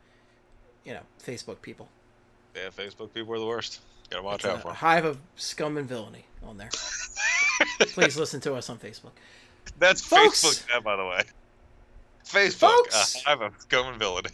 [0.84, 1.90] you know, Facebook people.
[2.56, 3.82] Yeah, Facebook people are the worst.
[4.10, 4.76] Gotta watch It's out for 'em.
[4.76, 6.72] hive of scum and villainy on there.
[7.80, 9.12] Please listen to us on Facebook.
[9.78, 10.44] That's Folks!
[10.44, 11.22] Facebook, that, by the way.
[12.26, 12.60] Facebook.
[12.72, 13.16] Folks!
[13.18, 14.34] Uh, I have a scumability.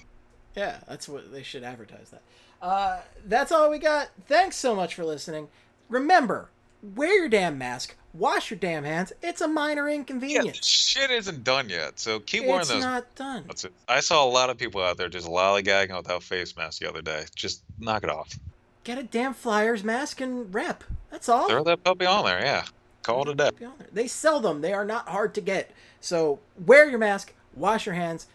[0.55, 2.21] Yeah, that's what they should advertise that.
[2.61, 4.09] Uh, that's all we got.
[4.27, 5.47] Thanks so much for listening.
[5.89, 6.49] Remember,
[6.95, 9.13] wear your damn mask, wash your damn hands.
[9.21, 10.65] It's a minor Yeah, inconvenience.
[10.65, 12.71] shit isn't done yet, so keep wearing those.
[12.71, 13.43] it's not done.
[13.47, 13.73] That's it.
[13.87, 17.01] I saw a lot of people out there just lollygagging without face masks the other
[17.01, 17.25] day.
[17.35, 18.37] Just knock it off.
[18.83, 20.83] Get a damn Flyers mask and rep.
[21.11, 21.47] That's all.
[21.49, 22.65] Throw that puppy on there, yeah.
[23.03, 23.49] Call it a day.
[23.57, 23.87] Be on there.
[23.93, 24.61] They sell them.
[24.61, 25.71] They are not hard to get.
[26.01, 28.27] So wear your mask, wash your hands.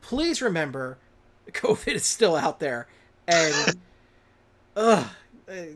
[0.00, 0.98] Please remember,
[1.52, 2.86] COVID is still out there,
[3.28, 3.76] and
[4.76, 5.06] ugh,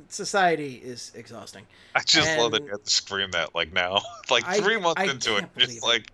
[0.09, 1.67] society is exhausting.
[1.95, 4.01] I just love that you have to scream that like now.
[4.31, 5.83] like I- three months I into it, just it.
[5.83, 6.11] like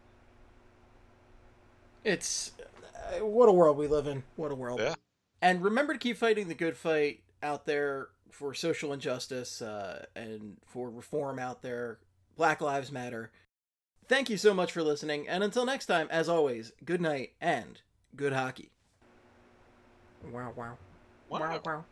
[2.04, 2.52] It's
[2.94, 4.22] uh, what a world we live in.
[4.36, 4.80] What a world.
[4.80, 4.94] Yeah.
[5.40, 10.56] And remember to keep fighting the good fight out there for social injustice uh, and
[10.66, 11.98] for reform out there.
[12.36, 13.30] Black Lives Matter.
[14.08, 15.28] Thank you so much for listening.
[15.28, 17.80] And until next time, as always, good night and
[18.16, 18.70] good hockey.
[20.32, 20.78] Wow, wow.
[21.28, 21.84] Wow, Wow, wow.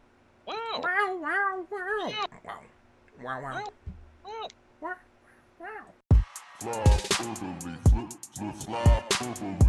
[0.46, 2.12] wow, Wow, wow, wow.
[2.44, 2.60] Wow.
[3.22, 3.52] Wow, wow.
[3.52, 3.64] wow.
[4.80, 4.96] Wow,
[5.60, 5.86] wow.
[6.60, 6.72] Fly
[7.20, 9.66] orderly, flip, flip, fly orderly.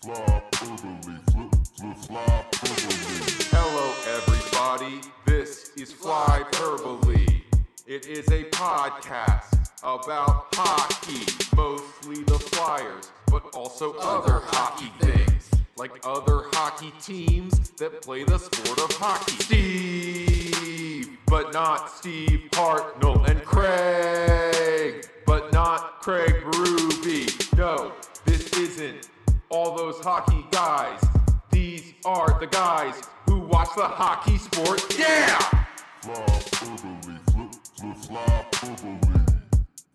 [0.00, 1.52] Fly orderly, flip,
[1.96, 3.32] flip, fly orderly.
[3.50, 3.86] Hello,
[4.16, 5.00] everybody.
[5.26, 7.42] This is Flyperbole.
[7.86, 11.26] It is a podcast about hockey,
[11.56, 18.36] mostly the Flyers, but also other hockey things, like other hockey teams that play the
[18.36, 19.32] sport of hockey.
[19.44, 27.28] Steve, but not Steve Hartnell, and Craig, but not Craig Ruby.
[27.56, 27.92] No,
[28.24, 29.08] this isn't
[29.50, 31.00] all those hockey guys.
[31.52, 34.82] These are the guys who watch the hockey sport.
[34.98, 35.38] Yeah!
[36.02, 36.80] Fly flip,
[37.74, 38.46] flip, fly.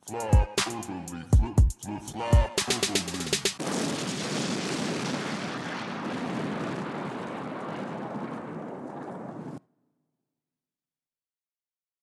[0.08, 0.86] Fly flip,
[1.82, 2.54] flip, fly.